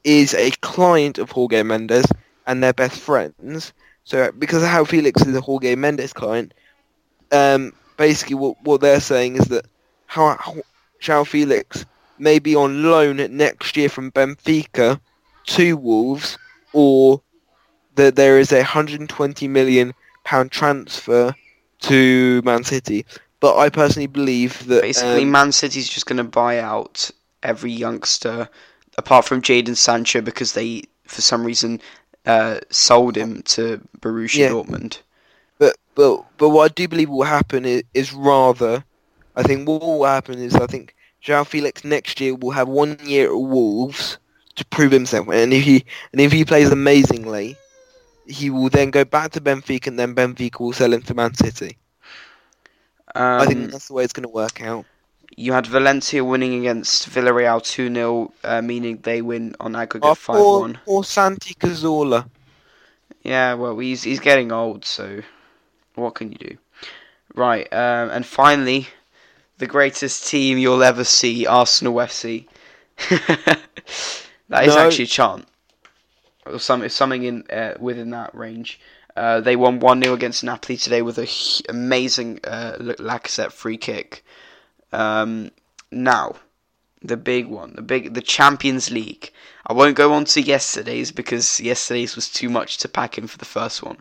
[0.04, 2.06] is a client of Jorge Mendes
[2.46, 3.72] and they're best friends.
[4.04, 6.54] So because of how Felix is a Jorge Mendes client,
[7.30, 9.66] um, basically what what they're saying is that
[10.06, 10.56] how, how
[11.02, 11.84] João Felix
[12.18, 14.98] may be on loan next year from Benfica
[15.46, 16.38] to Wolves,
[16.72, 17.20] or
[17.96, 19.92] that there is a 120 million
[20.24, 21.34] pound transfer
[21.80, 23.04] to Man City.
[23.40, 27.10] But I personally believe that Basically, um, Man City's just going to buy out
[27.42, 28.48] every youngster
[28.96, 31.80] apart from Jadon Sancho because they, for some reason,
[32.26, 34.48] uh, sold him to Borussia Yeah.
[34.50, 34.98] Dortmund.
[35.98, 38.84] But but what I do believe will happen is, is rather,
[39.34, 40.94] I think what will happen is I think
[41.24, 44.18] João Felix next year will have one year at Wolves
[44.54, 47.56] to prove himself, and if he and if he plays amazingly,
[48.28, 51.34] he will then go back to Benfica, and then Benfica will sell him to Man
[51.34, 51.76] City.
[53.16, 54.84] Um, I think that's the way it's going to work out.
[55.36, 60.14] you had Valencia winning against Villarreal 2 0, uh, meaning they win on aggregate Oh,
[60.14, 60.78] 5 poor, 1.
[60.84, 62.28] poor Santi Cazorla.
[63.22, 65.22] Yeah, well, he's he's getting old, so
[65.98, 66.56] what can you do?
[67.34, 68.88] Right, um, and finally,
[69.58, 72.46] the greatest team you'll ever see, Arsenal FC.
[74.48, 74.78] that is No.
[74.78, 75.46] actually a chant,
[76.46, 78.80] or some something in uh, within that range.
[79.16, 83.76] Uh, they won one 0 against Napoli today with a h- amazing uh, Lacazette free
[83.76, 84.24] kick.
[84.92, 85.50] Um,
[85.90, 86.36] now,
[87.02, 89.30] the big one, the big the Champions League.
[89.66, 93.38] I won't go on to yesterday's because yesterday's was too much to pack in for
[93.38, 93.98] the first one.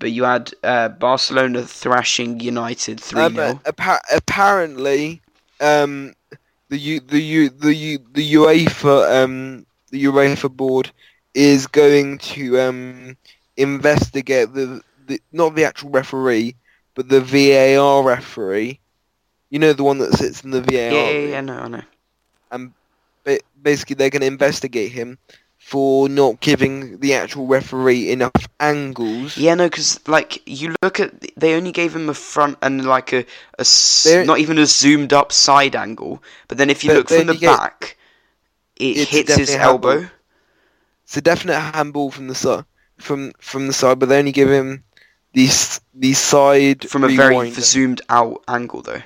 [0.00, 3.62] But you had uh, Barcelona thrashing United 3 Um, 0.
[3.66, 5.22] appa- apparently,
[5.60, 6.14] um,
[6.70, 10.92] the U- the U- the U- the UEFA um the UEFA board
[11.34, 13.16] is going to um
[13.56, 16.56] investigate the, the not the actual referee,
[16.94, 18.80] but the VAR referee.
[19.50, 20.92] You know the one that sits in the VAR.
[20.92, 21.82] yeah, yeah, yeah, no, I know.
[23.24, 25.18] ba- basically they're going to investigate him
[25.70, 29.36] for not giving the actual referee enough angles.
[29.36, 31.12] Yeah, no, because, like, you look at.
[31.36, 33.24] They only gave him a front and, like, a.
[33.56, 36.24] a not even a zoomed up side angle.
[36.48, 37.96] But then if you look from the get- back,
[38.74, 39.90] it hits his a handball.
[39.92, 40.10] elbow.
[41.04, 42.64] It's a definite handball from the side,
[42.98, 44.82] from from the side, but they only give him
[45.34, 49.02] these the side From a very zoomed out angle, though.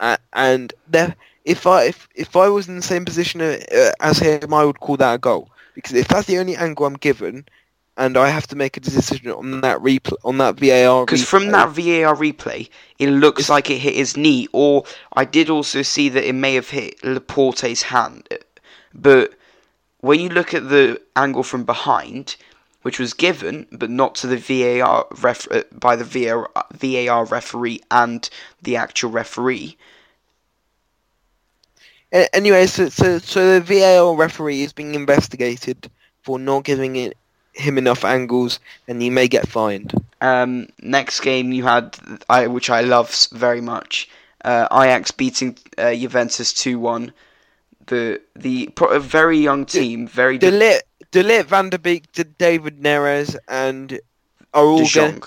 [0.00, 1.16] A- and there,
[1.48, 3.56] if I if, if I was in the same position uh,
[4.00, 6.94] as him, I would call that a goal because if that's the only angle I'm
[6.94, 7.46] given,
[7.96, 11.06] and I have to make a decision on that replay on that VAR.
[11.06, 12.68] Because from that VAR replay,
[12.98, 14.84] it looks It's- like it hit his knee, or
[15.14, 18.28] I did also see that it may have hit Laporte's hand.
[18.94, 19.32] But
[20.00, 22.36] when you look at the angle from behind,
[22.82, 27.80] which was given, but not to the VAR ref- uh, by the VAR, VAR referee
[27.90, 28.28] and
[28.62, 29.76] the actual referee,
[32.12, 35.90] Anyway, so, so so the VAR referee is being investigated
[36.22, 37.16] for not giving it,
[37.52, 39.92] him enough angles, and he may get fined.
[40.20, 41.98] Um, next game you had,
[42.30, 44.08] I which I love very much,
[44.44, 47.12] uh, Ajax beating uh, Juventus two one.
[47.86, 50.80] The the pro- a very young team, very de- Delit,
[51.10, 52.04] De Ligt, Van de Beek,
[52.38, 54.00] David Neres, and
[54.54, 55.22] are all De going.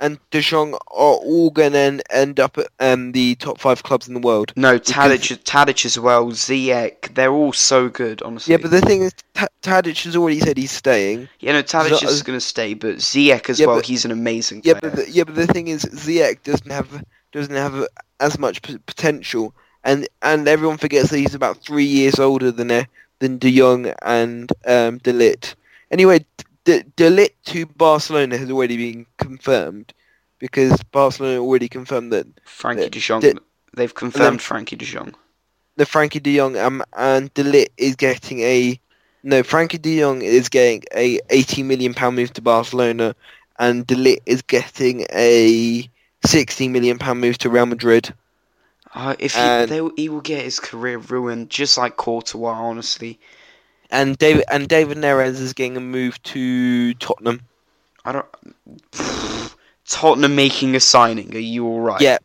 [0.00, 4.08] And De Jong are all going to end up at um, the top five clubs
[4.08, 4.52] in the world.
[4.56, 6.26] No, Because- Tadic, Tadic as well.
[6.32, 8.52] Ziyech, they're all so good, honestly.
[8.52, 11.28] Yeah, but the thing is, Ta Tadic has already said he's staying.
[11.40, 13.76] yeah, no, Tadic So- is going to stay, but Ziyech as Yeah, well.
[13.76, 14.74] but- he's an amazing player.
[14.74, 17.86] Yeah, but the, yeah, but the thing is, Ziyech doesn't have doesn't have
[18.20, 22.70] as much p- potential, and and everyone forgets that he's about three years older than
[22.70, 22.84] uh,
[23.20, 25.54] than De Jong and um, De Ligt.
[25.90, 26.24] Anyway,
[26.64, 29.92] De, De Ligt to Barcelona has already been confirmed
[30.38, 33.40] because Barcelona already confirmed that Frenkie the- De Jong, the-
[33.74, 35.14] they've confirmed Frenkie De Jong.
[35.76, 38.78] the Frenkie De Jong um, and De Ligt is getting a
[39.22, 39.42] no.
[39.42, 43.14] Frenkie De Jong is getting a eighty million pound move to Barcelona,
[43.58, 45.88] and De Ligt is getting a
[46.26, 48.14] 60 million pound move to Real Madrid.
[48.94, 53.18] Uh, if he, they, he will get his career ruined, just like Courtois, honestly.
[53.94, 57.42] And David and David Neres is getting a move to Tottenham.
[58.04, 58.26] I don't.
[59.88, 61.34] Tottenham making a signing.
[61.34, 62.00] Are you all right?
[62.00, 62.18] Yeah.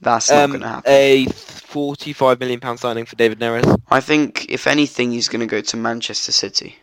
[0.00, 0.92] That's not Um, going to happen.
[0.92, 3.80] a 45 million pound signing for David Neres.
[3.90, 6.76] I think, if anything, he's going to go to Manchester City.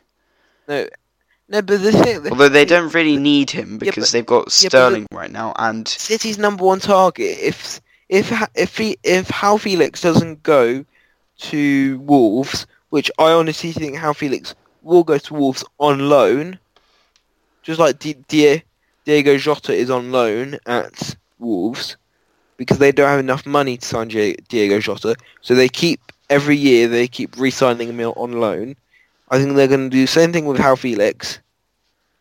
[0.68, 0.88] No,
[1.50, 4.46] no, but the thing, Although they don't really need him Yeah, because but- they've got
[4.62, 7.38] yeah, Sterling right now, and City's number one target.
[7.42, 10.86] If if if he, if Hal Felix doesn't go
[11.40, 16.60] to Wolves, which I honestly think João Félix will go to Wolves on loan,
[17.64, 18.64] just like Di- Di-
[19.06, 21.96] Diego Jota is on loan at Wolves,
[22.58, 26.58] because they don't have enough money to sign Di- Diego Jota, so they keep every
[26.58, 28.76] year they keep re-signing him on loan.
[29.30, 31.40] I think they're going to do the same thing with João Félix,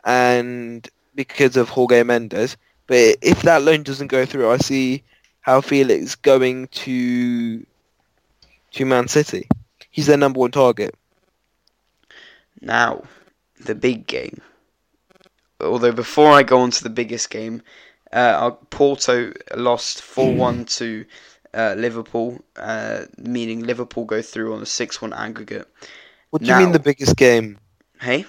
[0.05, 2.55] and because of Jorge Mendes.
[2.87, 5.03] But if that loan doesn't go through, I see
[5.41, 7.65] how Felix going to
[8.71, 9.49] to Man City.
[9.91, 10.95] He's their number one target.
[12.61, 13.03] now
[13.59, 14.41] the big game.
[15.59, 17.61] Although before I go on to the biggest game,
[18.11, 21.05] uh, Porto lost four one to
[21.53, 25.67] uh, Liverpool, uh, meaning Liverpool go through on a six one aggregate.
[26.31, 27.59] What do you mean the biggest game?
[27.99, 28.25] Hey,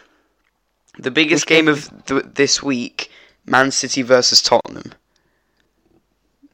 [0.99, 3.11] the biggest game game of th- this week,
[3.47, 4.93] Man City versus Tottenham.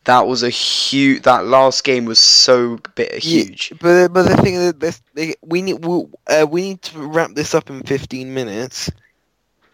[0.09, 1.23] That was a huge.
[1.25, 3.75] That last game was so bit Yeah, huge.
[3.81, 7.35] But but the thing is, this, they, we need we, uh, we need to wrap
[7.35, 8.91] this up in fifteen minutes,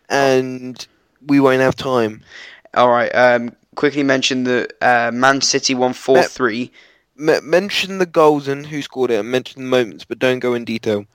[0.09, 0.87] and
[1.26, 2.22] we won't have time.
[2.74, 3.11] All right.
[3.11, 6.72] Um, quickly mention the uh, Man City won four three.
[7.18, 10.55] M- mention the goals and who scored it, and mention the moments, but don't go
[10.55, 11.07] in detail.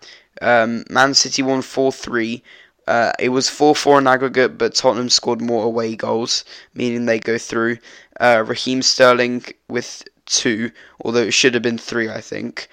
[0.41, 2.43] Um, Man City won 4 3.
[2.87, 7.19] Uh, it was 4 4 in aggregate, but Tottenham scored more away goals, meaning they
[7.19, 7.77] go through.
[8.19, 10.69] Uh, Raheem Sterling with 2,
[11.05, 12.67] although it should have been 3, I think.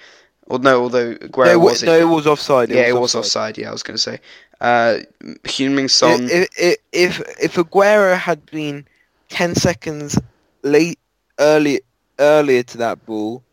[0.47, 2.69] Or no, although Aguero no, it wa- was no, it was offside.
[2.69, 3.57] yeah, it was offside.
[3.57, 4.19] Yeah, I was going to say.
[4.61, 4.99] Uh,
[5.43, 6.27] Heung-min Son.
[6.31, 8.85] If, if if if Aguero had been
[9.29, 10.17] ten seconds
[10.63, 10.99] late
[11.37, 11.81] early
[12.17, 13.43] earlier to that ball,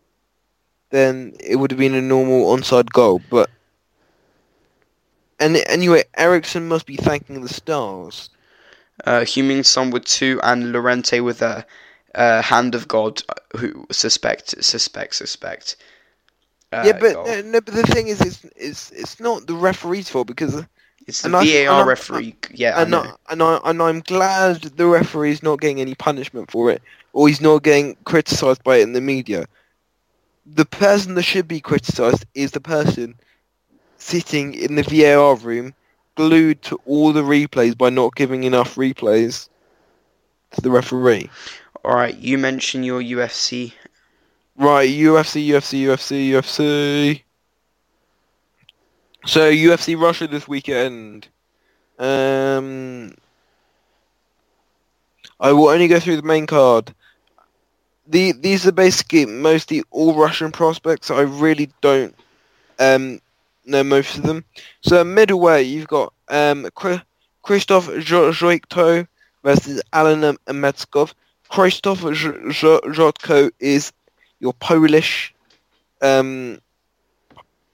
[0.91, 3.21] then it would have been a normal onside goal.
[3.29, 3.51] But
[5.41, 8.31] and anyway, Eriksen must be thanking the stars.
[9.05, 11.67] uh, Heung-min Son with 2, and Llorente with a
[12.15, 15.77] uh, hand of God, uh, who suspect, suspect, suspect.
[16.73, 17.25] Uh, yeah, but goal.
[17.27, 20.65] no, no, but the thing is, it's it's it's not the referee's fault because
[21.07, 21.37] it's the and
[21.69, 22.37] VAR I- referee.
[22.53, 23.03] yeah, I and know.
[23.03, 27.29] I, and I and I'm glad the referee's not getting any punishment for it, or
[27.29, 29.47] he's not getting criticised by it in the media.
[30.47, 33.15] The person that should be criticised is the person
[33.99, 35.75] sitting in the VAR room,
[36.17, 39.49] glued to all the replays by not giving enough replays
[40.53, 41.31] to the referee.
[41.85, 43.74] All right, you mentioned your UFC.
[44.57, 47.22] Right, UFC, UFC, UFC, UFC.
[49.26, 51.28] So UFC Russia this weekend.
[51.99, 53.14] Um,
[55.39, 56.95] I will only go through the main card.
[58.07, 61.11] The these are basically mostly all Russian prospects.
[61.11, 62.14] I really don't
[62.78, 63.20] um
[63.66, 64.45] know most of them.
[64.82, 69.07] So middleweight, you've got um Jo- Jotko
[69.43, 71.12] versus Alan Metskov.
[71.55, 72.01] Krzysztof
[72.51, 73.93] Jo- Jo- is
[74.41, 75.33] your Polish,
[76.03, 76.59] um,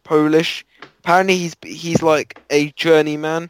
[0.04, 0.66] Polish.
[0.98, 3.48] Apparently, he's he's like a journeyman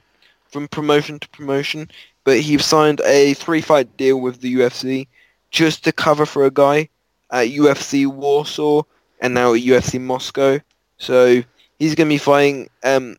[0.53, 1.91] from promotion to promotion,
[2.23, 5.09] but he signed a three-fight deal with the UFC
[5.51, 6.89] just to cover for a guy
[7.33, 8.83] at UFC Warsaw
[9.21, 10.61] and now at UFC Moscow.
[10.99, 11.43] So
[11.81, 13.17] he's going to be fighting um,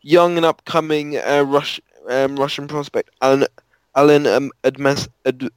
[0.00, 1.62] young and upcoming uh,
[2.08, 3.46] um, Russian prospect Alan
[3.94, 5.48] Alan um, Admes, Ad,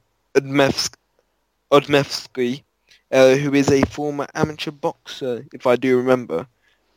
[1.72, 2.62] Odmevsky
[3.12, 6.46] uh, who is a former amateur boxer, if I do remember.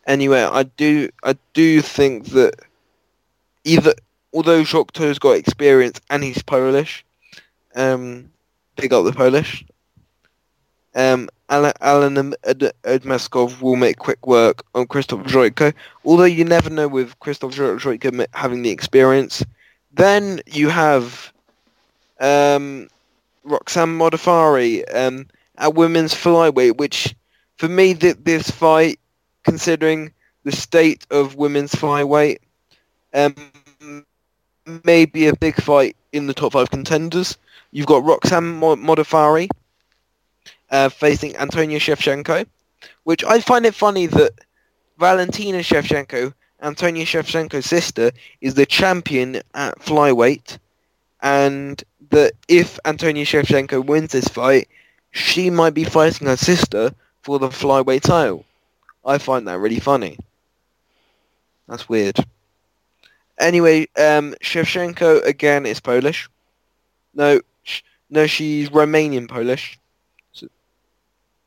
[0.08, 2.56] Anyway, I do I do think that
[3.64, 3.94] either
[4.34, 7.06] although Shokto's got experience and he's Polish,
[7.76, 8.32] um,
[8.76, 9.66] big up the Polish.
[10.96, 12.34] Um, Alan, Alan
[13.62, 15.74] will make quick work on Krzysztof Jotko,
[16.04, 19.44] although you never know with Krzysztof Jo- having the experience.
[19.94, 21.32] Then you have
[22.20, 22.88] um,
[23.44, 25.28] Roxanne Modafferi, um,
[25.58, 27.16] at women's flyweight, which
[27.58, 29.00] for me th- this fight,
[29.44, 30.14] considering
[30.44, 32.40] the state of women's flyweight,
[33.14, 33.36] um,
[34.84, 37.38] may be a big fight in the top five contenders.
[37.72, 39.50] You've got Roxanne Mo- Modafferi
[40.72, 42.46] uh, facing Antonia Shevchenko,
[43.04, 44.32] which I find it funny that
[44.98, 48.12] Valentina Shevchenko, Antonia Shevchenko's sister,
[48.42, 50.58] is the champion at flyweight,
[51.22, 54.68] and that if Antonia Shevchenko wins this fight,
[55.12, 56.92] she might be fighting her sister
[57.22, 58.46] for the flyweight title.
[59.06, 60.18] I find that really funny.
[61.68, 62.18] That's weird.
[63.40, 66.30] Anyway, um, Shevchenko again is Polish.
[67.14, 69.80] No, sh- no, she's Romanian Polish.
[70.34, 70.48] So,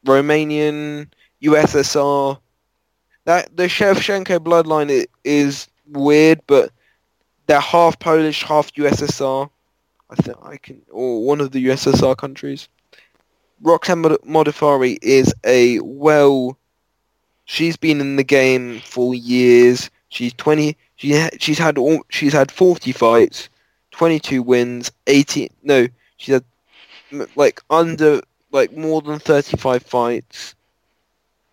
[0.07, 1.09] Romanian
[1.43, 2.39] USSR.
[3.25, 6.71] That the Shevchenko bloodline i- is weird, but
[7.47, 9.51] they're half Polish, half USSR.
[10.13, 12.69] I think I can, or one of the USSR countries.
[13.63, 16.59] Roxanne Modafferi is a well.
[17.47, 19.91] She's been in the game for years.
[20.11, 20.77] She's twenty.
[20.97, 22.05] She she's had all.
[22.11, 23.49] She's had forty fights,
[23.91, 25.49] twenty two wins, eighteen.
[25.63, 25.87] No,
[26.19, 26.45] she's had
[27.35, 30.55] like under like more than thirty five fights.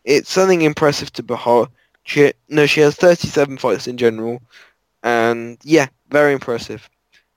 [0.04, 1.70] It's something impressive to behold.
[2.04, 4.42] She no, she has thirty seven fights in general,
[5.02, 6.90] and yeah, very impressive.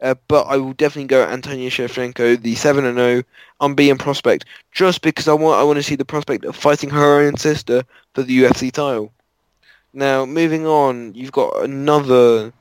[0.03, 3.23] Uh, but I will definitely go Antonia Shevchenko, the seven and zero
[3.61, 7.21] unbeaten prospect, just because I want I want to see the prospect of fighting her
[7.21, 9.13] own sister for the UFC title.
[9.95, 12.53] Now, moving on, you've got another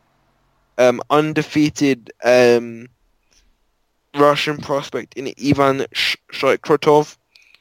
[0.78, 2.89] um, undefeated um,
[4.16, 7.18] Russian prospect in Ivan Sh- Shaikrotov,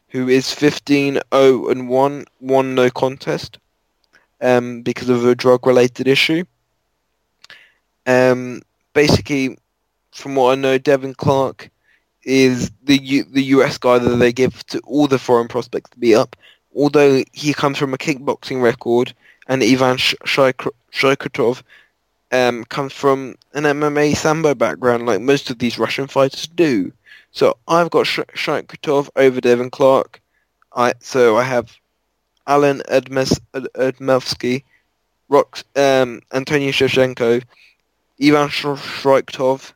[0.08, 3.58] who is 15-0 and 1, won no contest
[4.40, 6.44] um, because of a drug-related issue.
[8.06, 8.62] Um,
[8.92, 9.56] basically,
[10.12, 11.70] from what I know, Devin Clark
[12.22, 15.98] is the U- the US guy that they give to all the foreign prospects to
[15.98, 16.36] beat up.
[16.74, 19.14] Although he comes from a kickboxing record,
[19.48, 21.62] and Ivan Sh- Shaikr-
[22.32, 26.92] um, comes from an MMA sambo background, like most of these Russian fighters do.
[27.32, 28.48] So I've got Sh-
[29.16, 30.20] over Devin Clark.
[30.74, 31.76] I so I have
[32.46, 34.62] Alan Edmes- Edmelsky,
[35.30, 37.42] Rox, um, Antonio Shevchenko,
[38.22, 38.64] Ivan Sh-
[39.02, 39.72] Shaikrotov.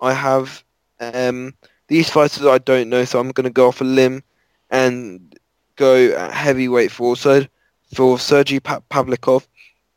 [0.00, 0.64] I have
[1.00, 1.54] um,
[1.88, 4.22] these fighters I don't know, so I'm going to go off a limb
[4.70, 5.38] and
[5.76, 7.16] go at heavyweight for
[7.94, 9.46] for Sergey pa- Pavlikov,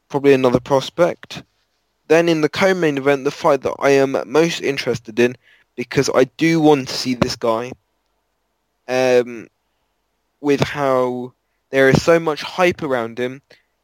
[0.09, 1.43] probably another prospect.
[2.07, 5.35] Then in the co-main event, the fight that I am most interested in,
[5.75, 7.71] because I do want to see this guy,
[8.87, 9.47] um,
[10.39, 11.33] with how
[11.69, 13.41] there is so much hype around him,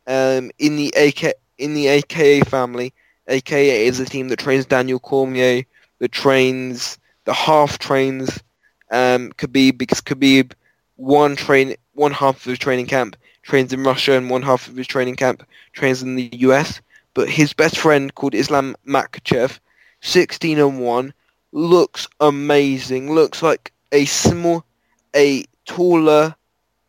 [0.07, 2.93] um, in the AK in the AKA family.
[3.28, 5.63] AKA is a team that trains Daniel Cormier,
[6.00, 8.41] that trains the half trains
[8.91, 10.54] um, Khabib because Khabib
[10.95, 14.76] one train one half of his training camp trains in Russia and one half of
[14.76, 16.82] his training camp trains in the US.
[17.14, 19.60] But his best friend called Islam Makhachev,
[20.02, 21.14] 16 and 1,
[21.52, 23.12] looks amazing.
[23.12, 24.64] Looks like a small,
[25.16, 26.36] a taller,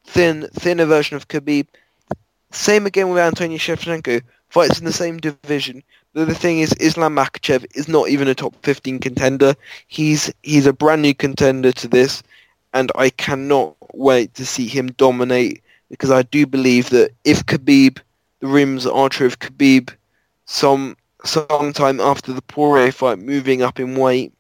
[0.04, 1.66] thin, thinner version of Khabib.
[2.50, 4.22] Same again with Antonio Shevchenko.
[4.50, 5.82] Fights in the same division.
[6.26, 9.54] The thing is, Islam Makhachev is not even a top 15 contender.
[9.86, 12.24] He's he's a brand new contender to this,
[12.74, 18.00] and I cannot wait to see him dominate because I do believe that if Khabib,
[18.40, 19.90] the rims are true of Khabib,
[20.46, 24.32] some sometime after the Poirier fight, moving up in weight,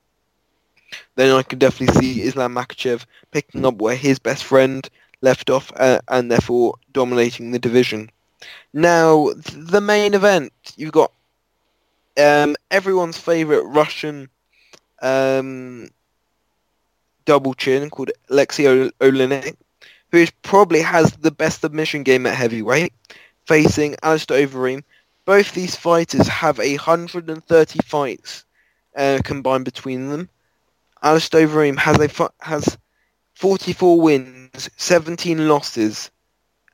[1.14, 5.70] then I can definitely see Islam Makhachev picking up where his best friend left off
[5.76, 8.10] uh, and therefore dominating the division.
[8.72, 11.12] Now, the main event, you've got
[12.18, 14.28] um, everyone's favorite Russian
[15.02, 15.88] um,
[17.24, 19.56] double chin called Alexei Oleinik,
[20.10, 22.92] who probably has the best submission game at heavyweight,
[23.46, 24.82] facing Alistair Overeem.
[25.24, 28.44] Both these fighters have 130 fights
[28.96, 30.28] uh, combined between them.
[31.02, 32.78] Alistair Overeem has a has
[33.34, 36.10] 44 wins, 17 losses,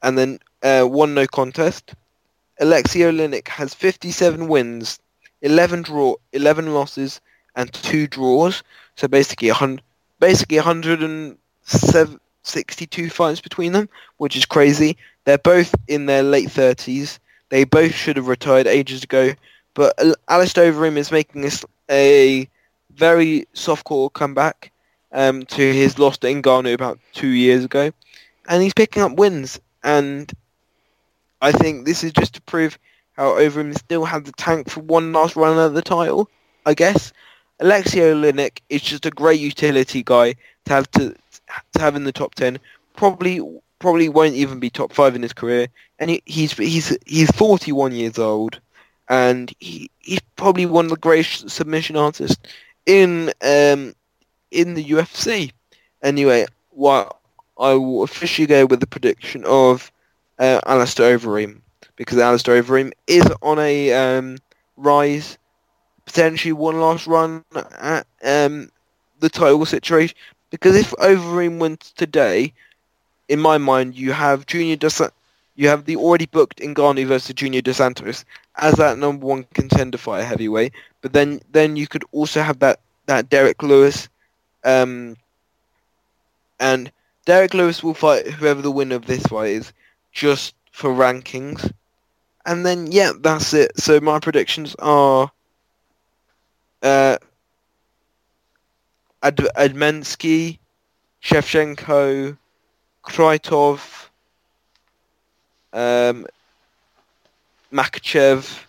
[0.03, 1.95] and then uh, one no contest.
[2.61, 5.01] Alexei Oleinik has 57 wins,
[5.45, 7.21] 11 draw, 11 losses,
[7.57, 8.63] and two draws.
[8.97, 9.81] So basically, a hun-
[10.21, 13.89] basically 162 fights between them,
[14.19, 14.97] which is crazy.
[15.25, 17.19] They're both in their late 30s.
[17.51, 19.33] They both should have retired ages ago.
[19.75, 22.49] But Al- Alistair Overeem is making this a
[22.91, 24.73] very soft-core comeback
[25.13, 27.91] um, to his loss to Ngannou about two years ago,
[28.49, 29.61] and he's picking up wins.
[29.83, 30.33] And
[31.41, 32.79] I think this is just to prove
[33.15, 36.29] how Overeem still has the tank for one last run at the title.
[36.67, 37.13] I guess
[37.61, 40.35] Alexei Oleinik is just a great utility guy
[40.67, 41.15] to have to
[41.73, 42.59] to have in the top ten.
[42.97, 43.41] Probably
[43.79, 45.69] probably won't even be top five in his career,
[45.99, 48.61] and he, he's he's he's 41 years old,
[49.09, 52.39] and he he's probably one of the greatest submission artists
[52.87, 53.95] in um
[54.51, 55.53] in the UFC.
[56.03, 57.17] Anyway, what
[57.59, 59.93] I will officially go with the prediction of
[60.39, 61.61] uh, Alistair Overeem
[61.97, 64.39] because Alistair Overeem is on a um,
[64.77, 65.39] rise,
[66.05, 68.71] potentially one last run at um,
[69.21, 70.17] the title situation.
[70.51, 72.53] Because if Overeem wins today,
[73.29, 75.01] in my mind, you have Junior Dos
[75.57, 78.25] you have the already booked Ngannou versus Junior Dos Santos
[78.57, 80.73] as that number one contender fight heavyweight.
[81.01, 84.09] But then then you could also have that that Derrick Lewis,
[84.65, 85.17] um,
[86.59, 86.91] and
[87.27, 89.73] Derrick Lewis will fight whoever the winner of this fight is,
[90.13, 91.71] just for rankings.
[92.47, 93.79] And then yeah, that's it.
[93.79, 95.31] So my predictions are
[96.83, 97.17] uh
[99.23, 100.59] Ad- Admensky,
[101.23, 102.37] Shevchenko,
[103.03, 104.09] Krytov,
[105.73, 106.27] um,
[107.73, 108.65] Makhachev,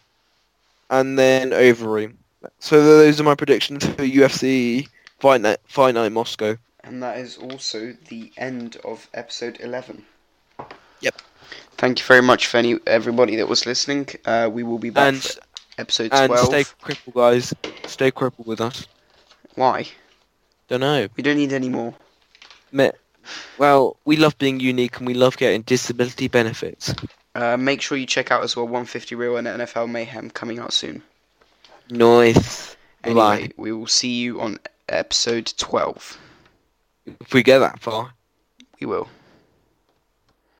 [0.90, 2.16] and then Overeem.
[2.60, 4.88] So those are my predictions for UFC
[5.20, 6.58] Fight Fight Night Moscow.
[6.84, 10.06] And that is also the end of episode 11.
[11.78, 14.08] Thank you very much for any everybody that was listening.
[14.26, 15.42] Uh, we will be back And for
[15.78, 16.46] episode and 12.
[16.48, 17.54] stay crippled, guys.
[17.86, 18.88] Stay crippled with us.
[19.56, 19.88] Why?
[20.70, 21.08] Don't know.
[21.16, 21.94] We don't need any more.
[22.72, 22.92] Me-
[23.58, 26.94] Well, we love being unique and we love getting disability benefits.
[27.34, 30.72] Uh, make sure you check out as well 150 Real and NFL Mayhem coming out
[30.74, 31.04] soon.
[31.90, 32.76] Nice.
[33.04, 33.52] Anyway, Bye.
[33.58, 34.58] we will see you on
[34.90, 36.18] episode 12.
[37.22, 38.14] If we get that far.
[38.80, 39.08] We will.